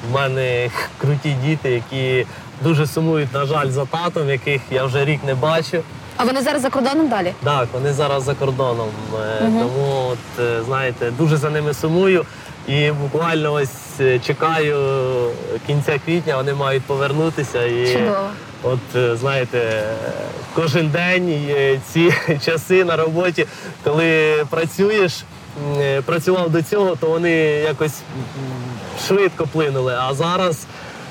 [0.09, 2.25] в мене круті діти, які
[2.61, 5.83] дуже сумують, на жаль, за татом, яких я вже рік не бачу.
[6.19, 7.33] А вони зараз за кордоном далі?
[7.43, 8.87] Так, вони зараз за кордоном.
[9.21, 12.25] Е, Тому, от, е, знаєте, дуже за ними сумую.
[12.67, 14.77] І буквально ось е, чекаю
[15.67, 17.65] кінця квітня, вони мають повернутися.
[17.65, 18.29] І Чудово.
[18.63, 19.83] от знаєте,
[20.55, 21.49] кожен день
[21.93, 22.13] ці
[22.45, 23.45] часи на роботі,
[23.83, 25.23] коли працюєш,
[26.05, 28.01] працював до цього, то вони якось
[29.07, 29.97] швидко плинули.
[29.99, 30.65] А зараз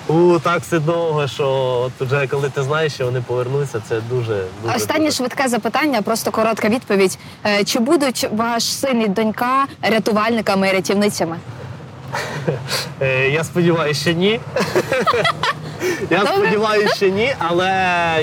[0.08, 1.48] у так все довго, що
[1.86, 5.16] от вже коли ти знаєш, що вони повернуться, це дуже дуже Останнє дуже.
[5.16, 7.18] швидке запитання, просто коротка відповідь.
[7.46, 11.36] Е, Чи будуть ваш син і донька рятувальниками і рятівницями?
[13.02, 14.40] Е, Я сподіваюся, що ні.
[16.10, 17.66] Я сподіваюся, що ні, але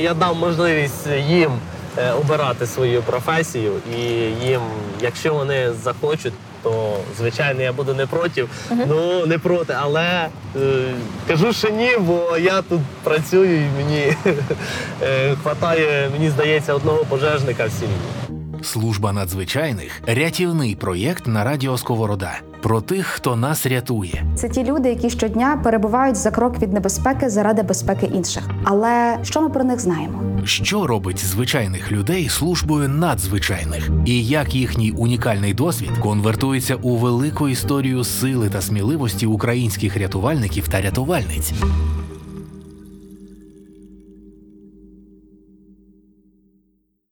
[0.02, 1.52] я дам можливість їм
[1.98, 4.02] е, обирати свою професію, і
[4.48, 4.62] їм,
[5.02, 6.34] якщо вони захочуть,
[6.66, 8.48] то звичайно я буду не проти.
[8.88, 10.94] Ну не проти, але е,
[11.28, 14.14] кажу, що ні, бо я тут працюю і мені
[15.02, 18.24] е, хватає, мені здається, одного пожежника в сім'ї.
[18.66, 24.26] Служба надзвичайних рятівний проєкт на радіо Сковорода про тих, хто нас рятує.
[24.36, 28.44] Це ті люди, які щодня перебувають за крок від небезпеки заради безпеки інших.
[28.64, 30.22] Але що ми про них знаємо?
[30.44, 38.04] Що робить звичайних людей службою надзвичайних, і як їхній унікальний досвід конвертується у велику історію
[38.04, 41.54] сили та сміливості українських рятувальників та рятувальниць.